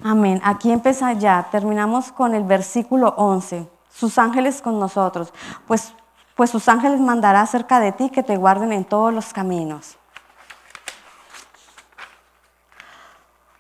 Amén. 0.04 0.40
Aquí 0.44 0.72
empieza 0.72 1.14
ya, 1.14 1.48
terminamos 1.52 2.12
con 2.12 2.36
el 2.36 2.44
versículo 2.44 3.16
11. 3.18 3.68
Sus 3.90 4.20
ángeles 4.20 4.62
con 4.62 4.80
nosotros. 4.80 5.34
Pues, 5.66 5.94
pues 6.36 6.52
sus 6.52 6.70
ángeles 6.70 7.00
mandará 7.00 7.44
cerca 7.48 7.80
de 7.80 7.92
ti 7.92 8.12
que 8.12 8.22
te 8.22 8.38
guarden 8.38 8.74
en 8.74 8.86
todos 8.86 9.12
los 9.12 9.34
caminos. 9.34 9.98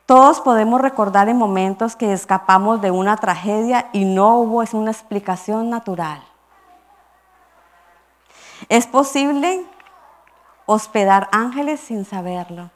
Todos 0.07 0.39
podemos 0.39 0.79
recordar 0.79 1.27
en 1.27 1.35
momentos 1.35 1.97
que 1.97 2.13
escapamos 2.13 2.79
de 2.81 2.91
una 2.91 3.17
tragedia 3.17 3.89
y 3.91 4.05
no 4.05 4.37
hubo 4.37 4.63
una 4.71 4.89
explicación 4.89 5.69
natural. 5.69 6.23
Es 8.69 8.87
posible 8.87 9.65
hospedar 10.65 11.27
ángeles 11.33 11.81
sin 11.81 12.05
saberlo. 12.05 12.69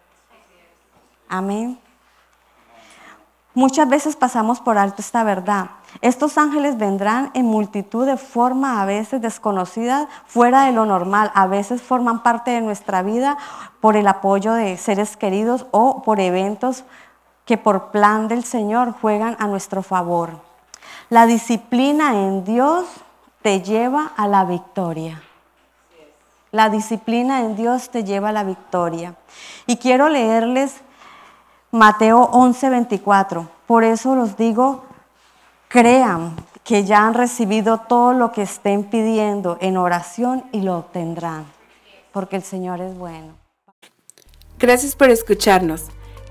Amén. 1.29 1.79
Muchas 3.53 3.87
veces 3.87 4.17
pasamos 4.17 4.59
por 4.59 4.77
alto 4.77 5.01
esta 5.01 5.23
verdad. 5.23 5.69
Estos 6.01 6.37
ángeles 6.37 6.77
vendrán 6.77 7.31
en 7.33 7.45
multitud 7.45 8.05
de 8.05 8.17
forma 8.17 8.81
a 8.81 8.85
veces 8.85 9.21
desconocida, 9.21 10.09
fuera 10.25 10.65
de 10.65 10.73
lo 10.73 10.85
normal. 10.85 11.31
A 11.33 11.47
veces 11.47 11.81
forman 11.81 12.23
parte 12.23 12.51
de 12.51 12.59
nuestra 12.59 13.03
vida 13.03 13.37
por 13.79 13.95
el 13.95 14.07
apoyo 14.09 14.51
de 14.51 14.75
seres 14.75 15.15
queridos 15.15 15.65
o 15.71 16.01
por 16.03 16.19
eventos 16.19 16.83
que 17.45 17.57
por 17.57 17.91
plan 17.91 18.27
del 18.27 18.43
Señor 18.43 18.93
juegan 19.01 19.35
a 19.39 19.47
nuestro 19.47 19.83
favor. 19.83 20.39
La 21.09 21.25
disciplina 21.25 22.13
en 22.13 22.43
Dios 22.43 22.85
te 23.41 23.61
lleva 23.61 24.11
a 24.15 24.27
la 24.27 24.45
victoria. 24.45 25.21
La 26.51 26.69
disciplina 26.69 27.41
en 27.41 27.55
Dios 27.55 27.89
te 27.89 28.03
lleva 28.03 28.29
a 28.29 28.33
la 28.33 28.43
victoria. 28.43 29.15
Y 29.67 29.77
quiero 29.77 30.09
leerles 30.09 30.75
Mateo 31.71 32.29
11, 32.31 32.69
24. 32.69 33.47
Por 33.65 33.83
eso 33.83 34.15
los 34.15 34.35
digo, 34.35 34.83
crean 35.69 36.35
que 36.63 36.83
ya 36.83 37.07
han 37.07 37.13
recibido 37.13 37.79
todo 37.79 38.13
lo 38.13 38.31
que 38.31 38.41
estén 38.41 38.83
pidiendo 38.83 39.57
en 39.61 39.77
oración 39.77 40.43
y 40.51 40.61
lo 40.61 40.77
obtendrán, 40.77 41.45
porque 42.11 42.35
el 42.35 42.43
Señor 42.43 42.81
es 42.81 42.97
bueno. 42.97 43.33
Gracias 44.59 44.95
por 44.95 45.09
escucharnos. 45.09 45.85